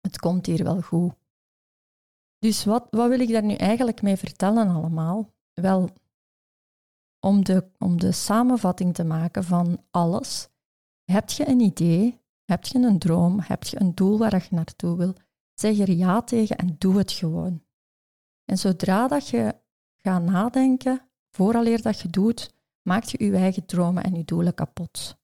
het 0.00 0.18
komt 0.18 0.46
hier 0.46 0.64
wel 0.64 0.80
goed. 0.80 1.12
Dus 2.38 2.64
wat, 2.64 2.86
wat 2.90 3.08
wil 3.08 3.20
ik 3.20 3.28
daar 3.28 3.44
nu 3.44 3.54
eigenlijk 3.54 4.02
mee 4.02 4.16
vertellen 4.16 4.68
allemaal? 4.68 5.32
Wel, 5.52 5.90
om 7.20 7.44
de, 7.44 7.70
om 7.78 8.00
de 8.00 8.12
samenvatting 8.12 8.94
te 8.94 9.04
maken 9.04 9.44
van 9.44 9.84
alles, 9.90 10.48
heb 11.04 11.30
je 11.30 11.48
een 11.48 11.60
idee, 11.60 12.20
heb 12.44 12.64
je 12.64 12.78
een 12.78 12.98
droom, 12.98 13.40
heb 13.40 13.64
je 13.64 13.80
een 13.80 13.94
doel 13.94 14.18
waar 14.18 14.34
je 14.34 14.54
naartoe 14.54 14.96
wil, 14.96 15.14
zeg 15.54 15.78
er 15.78 15.90
ja 15.90 16.22
tegen 16.22 16.56
en 16.56 16.76
doe 16.78 16.98
het 16.98 17.12
gewoon. 17.12 17.62
En 18.44 18.58
zodra 18.58 19.08
dat 19.08 19.28
je 19.28 19.54
gaat 19.96 20.22
nadenken, 20.22 21.08
vooraleer 21.30 21.82
dat 21.82 22.00
je 22.00 22.08
doet, 22.08 22.54
maakt 22.82 23.10
je 23.10 23.24
je 23.24 23.36
eigen 23.36 23.66
dromen 23.66 24.02
en 24.04 24.14
je 24.14 24.24
doelen 24.24 24.54
kapot. 24.54 25.16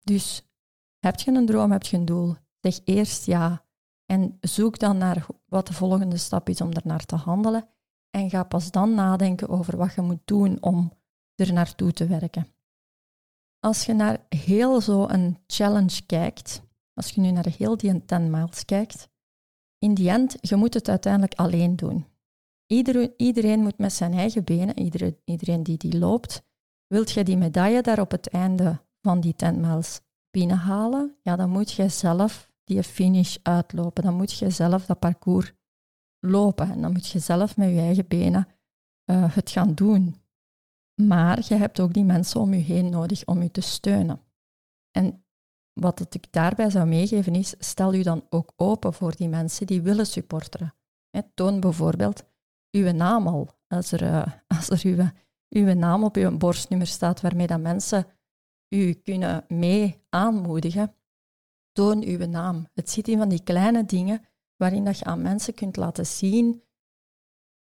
Dus 0.00 0.50
heb 0.98 1.20
je 1.20 1.32
een 1.32 1.46
droom, 1.46 1.72
heb 1.72 1.82
je 1.82 1.96
een 1.96 2.04
doel, 2.04 2.36
zeg 2.60 2.80
eerst 2.84 3.26
ja. 3.26 3.64
En 4.06 4.38
zoek 4.40 4.78
dan 4.78 4.98
naar 4.98 5.26
wat 5.46 5.66
de 5.66 5.72
volgende 5.72 6.16
stap 6.16 6.48
is 6.48 6.60
om 6.60 6.72
er 6.72 6.82
naar 6.84 7.04
te 7.04 7.16
handelen. 7.16 7.68
En 8.10 8.30
ga 8.30 8.44
pas 8.44 8.70
dan 8.70 8.94
nadenken 8.94 9.48
over 9.48 9.76
wat 9.76 9.94
je 9.94 10.00
moet 10.00 10.22
doen 10.24 10.62
om 10.62 10.92
er 11.34 11.52
naartoe 11.52 11.92
te 11.92 12.06
werken. 12.06 12.46
Als 13.58 13.86
je 13.86 13.92
naar 13.92 14.26
heel 14.28 14.80
zo 14.80 15.08
een 15.08 15.38
challenge 15.46 16.06
kijkt, 16.06 16.62
als 16.94 17.10
je 17.10 17.20
nu 17.20 17.30
naar 17.30 17.46
heel 17.58 17.76
die 17.76 18.04
10 18.04 18.30
miles 18.30 18.64
kijkt, 18.64 19.08
in 19.78 19.94
die 19.94 20.10
end, 20.10 20.36
je 20.40 20.56
moet 20.56 20.74
het 20.74 20.88
uiteindelijk 20.88 21.34
alleen 21.34 21.76
doen. 21.76 22.06
Iedereen, 22.66 23.14
iedereen 23.16 23.60
moet 23.60 23.78
met 23.78 23.92
zijn 23.92 24.12
eigen 24.12 24.44
benen, 24.44 24.78
iedereen, 24.78 25.20
iedereen 25.24 25.62
die 25.62 25.76
die 25.76 25.98
loopt, 25.98 26.42
wilt 26.92 27.10
je 27.10 27.24
die 27.24 27.36
medaille 27.36 27.82
daar 27.82 28.00
op 28.00 28.10
het 28.10 28.28
einde 28.28 28.80
van 29.00 29.20
die 29.20 29.34
10 29.34 29.60
miles 29.60 30.00
binnenhalen, 30.30 31.16
ja, 31.22 31.36
dan 31.36 31.50
moet 31.50 31.72
je 31.72 31.88
zelf 31.88 32.50
die 32.64 32.82
finish 32.82 33.36
uitlopen. 33.42 34.02
Dan 34.02 34.14
moet 34.14 34.32
je 34.32 34.50
zelf 34.50 34.86
dat 34.86 34.98
parcours 34.98 35.52
lopen. 36.20 36.70
En 36.70 36.80
dan 36.80 36.92
moet 36.92 37.08
je 37.08 37.18
zelf 37.18 37.56
met 37.56 37.68
je 37.68 37.78
eigen 37.78 38.08
benen 38.08 38.48
uh, 39.10 39.34
het 39.34 39.50
gaan 39.50 39.74
doen. 39.74 40.22
Maar 41.02 41.44
je 41.48 41.54
hebt 41.54 41.80
ook 41.80 41.92
die 41.92 42.04
mensen 42.04 42.40
om 42.40 42.54
je 42.54 42.60
heen 42.60 42.90
nodig 42.90 43.24
om 43.24 43.42
je 43.42 43.50
te 43.50 43.60
steunen. 43.60 44.20
En 44.90 45.24
wat 45.72 46.14
ik 46.14 46.32
daarbij 46.32 46.70
zou 46.70 46.86
meegeven 46.86 47.34
is, 47.34 47.54
stel 47.58 47.92
je 47.92 48.02
dan 48.02 48.26
ook 48.28 48.52
open 48.56 48.92
voor 48.92 49.16
die 49.16 49.28
mensen 49.28 49.66
die 49.66 49.82
willen 49.82 50.06
supporteren. 50.06 50.74
toon 51.34 51.60
bijvoorbeeld 51.60 52.24
uw 52.70 52.92
naam 52.92 53.26
al. 53.26 53.48
Als 53.68 53.92
er, 53.92 54.02
uh, 54.02 54.26
als 54.46 54.70
er 54.70 54.80
uw, 54.84 55.10
uw 55.50 55.74
naam 55.74 56.04
op 56.04 56.16
uw 56.16 56.36
borstnummer 56.36 56.86
staat 56.86 57.20
waarmee 57.20 57.46
dat 57.46 57.60
mensen 57.60 58.06
u 58.68 58.92
kunnen 58.92 59.44
mee 59.48 60.04
aanmoedigen, 60.08 60.94
toon 61.72 62.02
uw 62.04 62.26
naam. 62.26 62.68
Het 62.74 62.90
zit 62.90 63.08
in 63.08 63.18
van 63.18 63.28
die 63.28 63.42
kleine 63.42 63.84
dingen 63.84 64.24
waarin 64.56 64.84
dat 64.84 64.98
je 64.98 65.04
aan 65.04 65.22
mensen 65.22 65.54
kunt 65.54 65.76
laten 65.76 66.06
zien 66.06 66.62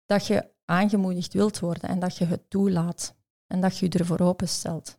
dat 0.06 0.26
je 0.26 0.52
aangemoedigd 0.64 1.32
wilt 1.32 1.58
worden 1.58 1.88
en 1.88 1.98
dat 1.98 2.16
je 2.16 2.24
het 2.24 2.50
toelaat 2.50 3.16
en 3.46 3.60
dat 3.60 3.78
je 3.78 3.86
je 3.90 3.98
ervoor 3.98 4.20
openstelt. 4.20 4.98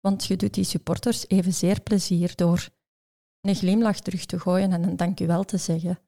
Want 0.00 0.24
je 0.24 0.36
doet 0.36 0.54
die 0.54 0.64
supporters 0.64 1.28
evenzeer 1.28 1.80
plezier 1.80 2.36
door 2.36 2.68
een 3.40 3.54
glimlach 3.54 4.00
terug 4.00 4.24
te 4.24 4.40
gooien 4.40 4.72
en 4.72 4.82
een 4.82 4.96
dankjewel 4.96 5.44
te 5.44 5.56
zeggen 5.56 5.98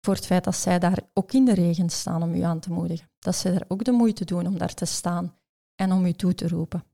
voor 0.00 0.14
het 0.14 0.26
feit 0.26 0.44
dat 0.44 0.56
zij 0.56 0.78
daar 0.78 1.00
ook 1.14 1.32
in 1.32 1.44
de 1.44 1.54
regen 1.54 1.90
staan 1.90 2.22
om 2.22 2.34
u 2.34 2.40
aan 2.40 2.60
te 2.60 2.72
moedigen. 2.72 3.10
Dat 3.18 3.36
ze 3.36 3.50
er 3.50 3.64
ook 3.68 3.84
de 3.84 3.92
moeite 3.92 4.24
doen 4.24 4.46
om 4.46 4.58
daar 4.58 4.74
te 4.74 4.84
staan 4.84 5.39
en 5.80 5.92
om 5.92 6.04
u 6.04 6.12
toe 6.12 6.34
te 6.34 6.48
roepen. 6.48 6.84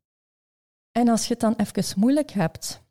En 0.93 1.09
als 1.09 1.27
je 1.27 1.33
het 1.33 1.41
dan 1.41 1.55
even 1.55 2.01
moeilijk 2.01 2.31
hebt, 2.31 2.83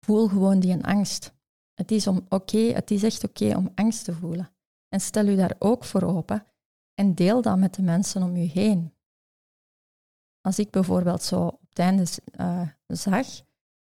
voel 0.00 0.28
gewoon 0.28 0.60
die 0.60 0.84
angst. 0.84 1.34
Het 1.74 1.90
is, 1.90 2.06
om 2.06 2.26
oké, 2.28 2.58
het 2.58 2.90
is 2.90 3.02
echt 3.02 3.24
oké 3.24 3.56
om 3.56 3.72
angst 3.74 4.04
te 4.04 4.14
voelen. 4.14 4.50
En 4.88 5.00
stel 5.00 5.26
u 5.26 5.36
daar 5.36 5.56
ook 5.58 5.84
voor 5.84 6.02
open 6.02 6.46
en 6.94 7.14
deel 7.14 7.42
dat 7.42 7.58
met 7.58 7.74
de 7.74 7.82
mensen 7.82 8.22
om 8.22 8.36
u 8.36 8.40
heen. 8.40 8.94
Als 10.40 10.58
ik 10.58 10.70
bijvoorbeeld 10.70 11.22
zo 11.22 11.46
op 11.46 11.68
het 11.68 11.78
einde 11.78 12.04
uh, 12.40 12.68
zag 12.86 13.26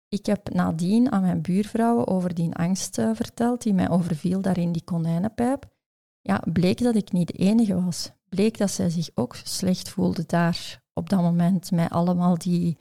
ik 0.09 0.25
heb 0.25 0.53
nadien 0.53 1.11
aan 1.11 1.21
mijn 1.21 1.41
buurvrouwen 1.41 2.07
over 2.07 2.33
die 2.33 2.55
angst 2.55 2.97
uh, 2.97 3.11
verteld, 3.13 3.61
die 3.61 3.73
mij 3.73 3.89
overviel 3.89 4.41
daar 4.41 4.57
in 4.57 4.71
die 4.71 4.83
konijnenpijp. 4.83 5.75
Ja, 6.21 6.43
bleek 6.53 6.77
dat 6.77 6.95
ik 6.95 7.11
niet 7.11 7.27
de 7.27 7.33
enige 7.33 7.83
was. 7.83 8.11
Bleek 8.29 8.57
dat 8.57 8.71
zij 8.71 8.89
zich 8.89 9.09
ook 9.13 9.35
slecht 9.35 9.89
voelde 9.89 10.25
daar 10.25 10.85
op 10.97 11.09
dat 11.09 11.21
moment, 11.21 11.71
met 11.71 11.89
allemaal 11.89 12.37
die, 12.37 12.77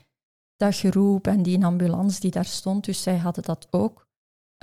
dat 0.55 0.75
geroep 0.75 1.27
en 1.27 1.43
die 1.43 1.65
ambulance 1.65 2.19
die 2.19 2.31
daar 2.31 2.45
stond. 2.45 2.85
Dus 2.85 3.01
zij 3.01 3.17
hadden 3.17 3.43
dat 3.43 3.67
ook. 3.71 4.07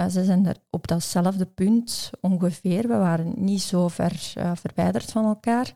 Uh, 0.01 0.07
ze 0.07 0.25
zijn 0.25 0.47
er 0.47 0.57
op 0.71 0.87
datzelfde 0.87 1.47
punt 1.47 2.11
ongeveer. 2.21 2.89
We 2.89 2.97
waren 2.97 3.33
niet 3.37 3.63
zo 3.63 3.89
ver 3.89 4.33
uh, 4.39 4.53
verwijderd 4.55 5.11
van 5.11 5.25
elkaar. 5.25 5.75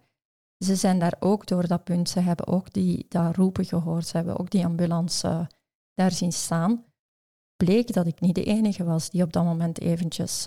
Ze 0.64 0.76
zijn 0.76 0.98
daar 0.98 1.16
ook 1.20 1.46
door 1.46 1.66
dat 1.66 1.84
punt. 1.84 2.08
Ze 2.08 2.20
hebben 2.20 2.46
ook 2.46 2.72
die, 2.72 3.06
dat 3.08 3.36
roepen 3.36 3.64
gehoord. 3.64 4.06
Ze 4.06 4.16
hebben 4.16 4.38
ook 4.38 4.50
die 4.50 4.64
ambulance 4.64 5.48
daar 5.94 6.12
zien 6.12 6.32
staan, 6.32 6.84
bleek 7.56 7.92
dat 7.92 8.06
ik 8.06 8.20
niet 8.20 8.34
de 8.34 8.44
enige 8.44 8.84
was 8.84 9.10
die 9.10 9.22
op 9.22 9.32
dat 9.32 9.44
moment 9.44 9.80
eventjes 9.80 10.46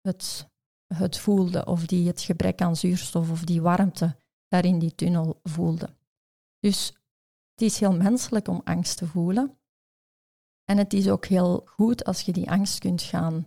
het, 0.00 0.48
het 0.94 1.18
voelde, 1.18 1.66
of 1.66 1.86
die 1.86 2.06
het 2.06 2.20
gebrek 2.20 2.60
aan 2.60 2.76
zuurstof 2.76 3.30
of 3.30 3.44
die 3.44 3.62
warmte 3.62 4.16
daar 4.48 4.64
in 4.64 4.78
die 4.78 4.94
tunnel 4.94 5.40
voelde. 5.42 5.88
Dus 6.66 6.86
het 7.50 7.62
is 7.62 7.80
heel 7.80 7.96
menselijk 7.96 8.48
om 8.48 8.60
angst 8.64 8.96
te 8.96 9.06
voelen. 9.06 9.58
En 10.64 10.78
het 10.78 10.92
is 10.92 11.08
ook 11.08 11.26
heel 11.26 11.62
goed 11.66 12.04
als 12.04 12.20
je 12.20 12.32
die 12.32 12.50
angst 12.50 12.78
kunt 12.78 13.02
gaan, 13.02 13.46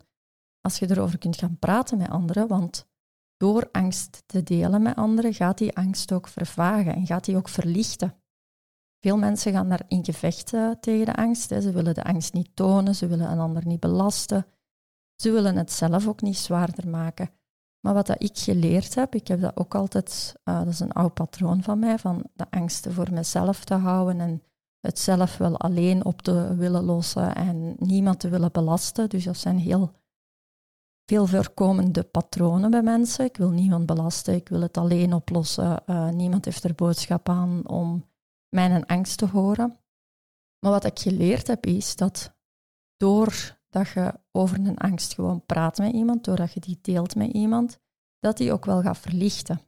als 0.61 0.79
je 0.79 0.89
erover 0.89 1.17
kunt 1.17 1.37
gaan 1.37 1.59
praten 1.59 1.97
met 1.97 2.09
anderen, 2.09 2.47
want 2.47 2.87
door 3.37 3.69
angst 3.71 4.23
te 4.25 4.43
delen 4.43 4.81
met 4.81 4.95
anderen 4.95 5.33
gaat 5.33 5.57
die 5.57 5.75
angst 5.75 6.11
ook 6.11 6.27
vervagen 6.27 6.93
en 6.93 7.05
gaat 7.05 7.25
die 7.25 7.35
ook 7.35 7.49
verlichten. 7.49 8.21
Veel 8.99 9.17
mensen 9.17 9.51
gaan 9.51 9.69
daar 9.69 9.85
in 9.87 10.05
gevecht 10.05 10.47
tegen 10.79 11.05
de 11.05 11.15
angst. 11.15 11.47
Ze 11.47 11.71
willen 11.71 11.93
de 11.93 12.03
angst 12.03 12.33
niet 12.33 12.55
tonen, 12.55 12.95
ze 12.95 13.07
willen 13.07 13.31
een 13.31 13.39
ander 13.39 13.65
niet 13.65 13.79
belasten. 13.79 14.45
Ze 15.15 15.31
willen 15.31 15.55
het 15.55 15.71
zelf 15.71 16.07
ook 16.07 16.21
niet 16.21 16.37
zwaarder 16.37 16.87
maken. 16.87 17.29
Maar 17.79 17.93
wat 17.93 18.07
dat 18.07 18.23
ik 18.23 18.37
geleerd 18.37 18.95
heb, 18.95 19.15
ik 19.15 19.27
heb 19.27 19.41
dat 19.41 19.57
ook 19.57 19.75
altijd, 19.75 20.35
uh, 20.45 20.57
dat 20.57 20.67
is 20.67 20.79
een 20.79 20.91
oud 20.91 21.13
patroon 21.13 21.63
van 21.63 21.79
mij, 21.79 21.99
van 21.99 22.23
de 22.33 22.45
angsten 22.49 22.93
voor 22.93 23.11
mezelf 23.11 23.63
te 23.63 23.73
houden 23.73 24.19
en 24.19 24.43
het 24.79 24.99
zelf 24.99 25.37
wel 25.37 25.57
alleen 25.57 26.05
op 26.05 26.21
te 26.21 26.55
willen 26.55 26.83
lossen 26.83 27.35
en 27.35 27.75
niemand 27.77 28.19
te 28.19 28.29
willen 28.29 28.51
belasten. 28.51 29.09
Dus 29.09 29.23
dat 29.23 29.37
zijn 29.37 29.57
heel 29.57 29.93
veel 31.05 31.27
voorkomende 31.27 32.03
patronen 32.03 32.71
bij 32.71 32.83
mensen. 32.83 33.25
Ik 33.25 33.37
wil 33.37 33.49
niemand 33.49 33.85
belasten, 33.85 34.33
ik 34.33 34.49
wil 34.49 34.61
het 34.61 34.77
alleen 34.77 35.13
oplossen. 35.13 35.83
Uh, 35.85 36.09
niemand 36.09 36.45
heeft 36.45 36.63
er 36.63 36.75
boodschap 36.75 37.29
aan 37.29 37.67
om 37.67 38.09
mijn 38.49 38.85
angst 38.85 39.17
te 39.17 39.25
horen. 39.25 39.79
Maar 40.59 40.71
wat 40.71 40.85
ik 40.85 40.99
geleerd 40.99 41.47
heb 41.47 41.65
is 41.65 41.95
dat 41.95 42.35
doordat 43.69 43.93
je 43.93 44.19
over 44.31 44.57
een 44.57 44.77
angst 44.77 45.13
gewoon 45.13 45.45
praat 45.45 45.77
met 45.77 45.93
iemand, 45.93 46.23
doordat 46.23 46.53
je 46.53 46.59
die 46.59 46.79
deelt 46.81 47.15
met 47.15 47.31
iemand, 47.31 47.79
dat 48.19 48.37
die 48.37 48.51
ook 48.51 48.65
wel 48.65 48.81
gaat 48.81 48.97
verlichten. 48.97 49.61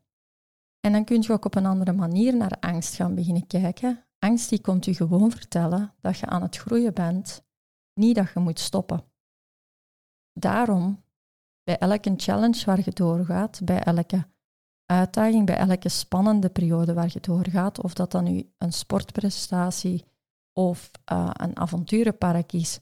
En 0.79 0.91
dan 0.91 1.05
kun 1.05 1.21
je 1.21 1.31
ook 1.31 1.45
op 1.45 1.55
een 1.55 1.65
andere 1.65 1.93
manier 1.93 2.35
naar 2.35 2.57
angst 2.59 2.95
gaan 2.95 3.15
beginnen 3.15 3.47
kijken. 3.47 4.05
Angst 4.19 4.49
die 4.49 4.61
komt 4.61 4.85
je 4.85 4.93
gewoon 4.93 5.31
vertellen 5.31 5.93
dat 5.99 6.17
je 6.17 6.25
aan 6.25 6.41
het 6.41 6.57
groeien 6.57 6.93
bent, 6.93 7.45
niet 7.93 8.15
dat 8.15 8.31
je 8.33 8.39
moet 8.39 8.59
stoppen. 8.59 9.03
Daarom, 10.33 11.03
bij 11.63 11.77
elke 11.77 12.13
challenge 12.15 12.65
waar 12.65 12.81
je 12.83 12.91
doorgaat, 12.91 13.61
bij 13.63 13.83
elke 13.83 14.25
uitdaging 14.85 15.45
bij 15.45 15.57
elke 15.57 15.89
spannende 15.89 16.49
periode 16.49 16.93
waar 16.93 17.09
je 17.13 17.19
doorgaat, 17.19 17.81
of 17.81 17.93
dat 17.93 18.11
dan 18.11 18.23
nu 18.23 18.51
een 18.57 18.73
sportprestatie 18.73 20.05
of 20.53 20.91
uh, 21.11 21.29
een 21.33 21.57
avonturenpark 21.57 22.53
is, 22.53 22.79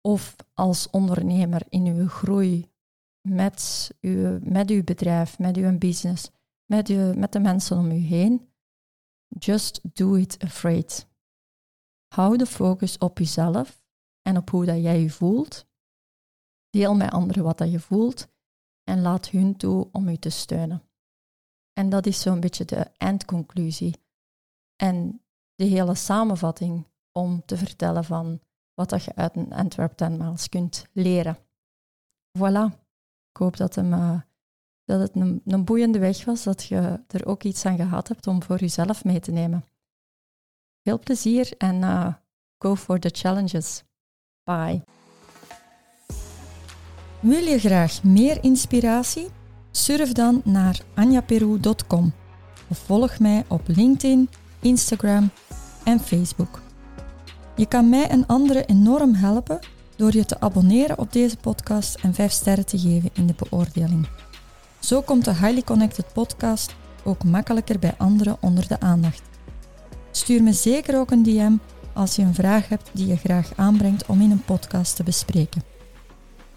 of 0.00 0.36
als 0.54 0.90
ondernemer 0.90 1.62
in 1.68 1.86
uw 1.86 2.08
groei 2.08 2.70
met 3.28 3.90
uw, 4.00 4.38
met 4.42 4.70
uw 4.70 4.84
bedrijf, 4.84 5.38
met 5.38 5.56
uw 5.56 5.78
business, 5.78 6.30
met, 6.64 6.88
uw, 6.88 7.14
met 7.14 7.32
de 7.32 7.40
mensen 7.40 7.76
om 7.76 7.90
u 7.90 7.94
heen. 7.94 8.48
Just 9.38 9.80
do 9.96 10.14
it 10.14 10.38
afraid. 10.38 11.08
Hou 12.14 12.36
de 12.36 12.46
focus 12.46 12.98
op 12.98 13.18
jezelf 13.18 13.82
en 14.22 14.36
op 14.36 14.50
hoe 14.50 14.64
dat 14.64 14.82
jij 14.82 15.00
je 15.00 15.10
voelt. 15.10 15.66
Deel 16.70 16.94
met 16.94 17.10
anderen 17.10 17.44
wat 17.44 17.58
dat 17.58 17.70
je 17.70 17.80
voelt 17.80 18.28
en 18.84 19.00
laat 19.00 19.28
hun 19.28 19.56
toe 19.56 19.88
om 19.92 20.08
u 20.08 20.16
te 20.16 20.30
steunen. 20.30 20.82
En 21.72 21.88
dat 21.88 22.06
is 22.06 22.20
zo'n 22.20 22.40
beetje 22.40 22.64
de 22.64 22.90
eindconclusie. 22.96 23.94
En 24.76 25.22
de 25.54 25.64
hele 25.64 25.94
samenvatting 25.94 26.86
om 27.12 27.44
te 27.44 27.56
vertellen 27.56 28.04
van 28.04 28.40
wat 28.80 28.90
dat 28.90 29.04
je 29.04 29.14
uit 29.14 29.36
een 29.36 29.52
Antwerp 29.52 29.92
tenmaals 29.96 30.48
kunt 30.48 30.86
leren. 30.92 31.38
Voilà. 32.38 32.78
Ik 33.30 33.36
hoop 33.36 33.56
dat, 33.56 33.74
hem, 33.74 33.92
uh, 33.92 34.20
dat 34.84 35.00
het 35.00 35.14
een, 35.14 35.42
een 35.44 35.64
boeiende 35.64 35.98
weg 35.98 36.24
was, 36.24 36.42
dat 36.42 36.64
je 36.64 37.00
er 37.08 37.26
ook 37.26 37.42
iets 37.42 37.66
aan 37.66 37.76
gehad 37.76 38.08
hebt 38.08 38.26
om 38.26 38.42
voor 38.42 38.58
jezelf 38.58 39.04
mee 39.04 39.20
te 39.20 39.30
nemen. 39.30 39.64
Veel 40.82 40.98
plezier 40.98 41.52
en 41.58 41.76
uh, 41.82 42.14
go 42.58 42.76
for 42.76 42.98
the 42.98 43.10
challenges. 43.12 43.82
Bye. 44.44 44.82
Wil 47.20 47.44
je 47.44 47.58
graag 47.58 48.02
meer 48.02 48.44
inspiratie? 48.44 49.28
Surf 49.70 50.12
dan 50.12 50.40
naar 50.44 50.80
anjaperu.com 50.94 52.12
of 52.68 52.78
volg 52.78 53.18
mij 53.18 53.44
op 53.48 53.62
LinkedIn, 53.66 54.28
Instagram 54.60 55.30
en 55.84 56.00
Facebook. 56.00 56.69
Je 57.60 57.66
kan 57.66 57.88
mij 57.88 58.08
en 58.08 58.26
anderen 58.26 58.66
enorm 58.66 59.14
helpen 59.14 59.58
door 59.96 60.16
je 60.16 60.24
te 60.24 60.40
abonneren 60.40 60.98
op 60.98 61.12
deze 61.12 61.36
podcast 61.36 61.94
en 62.02 62.14
5 62.14 62.32
sterren 62.32 62.66
te 62.66 62.78
geven 62.78 63.10
in 63.12 63.26
de 63.26 63.34
beoordeling. 63.36 64.08
Zo 64.78 65.00
komt 65.00 65.24
de 65.24 65.34
Highly 65.34 65.62
Connected 65.62 66.12
podcast 66.12 66.74
ook 67.04 67.24
makkelijker 67.24 67.78
bij 67.78 67.94
anderen 67.98 68.36
onder 68.40 68.68
de 68.68 68.80
aandacht. 68.80 69.22
Stuur 70.10 70.42
me 70.42 70.52
zeker 70.52 70.98
ook 70.98 71.10
een 71.10 71.22
DM 71.22 71.52
als 71.92 72.16
je 72.16 72.22
een 72.22 72.34
vraag 72.34 72.68
hebt 72.68 72.90
die 72.92 73.06
je 73.06 73.16
graag 73.16 73.52
aanbrengt 73.56 74.06
om 74.06 74.20
in 74.20 74.30
een 74.30 74.44
podcast 74.44 74.96
te 74.96 75.02
bespreken. 75.02 75.62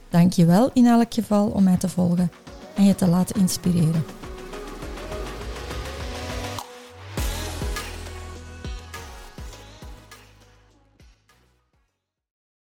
Dank 0.09 0.33
je 0.33 0.45
wel 0.45 0.69
in 0.73 0.85
elk 0.85 1.13
geval 1.13 1.47
om 1.47 1.63
mij 1.63 1.77
te 1.77 1.89
volgen 1.89 2.31
en 2.75 2.83
je 2.85 2.95
te 2.95 3.07
laten 3.07 3.39
inspireren. 3.39 4.22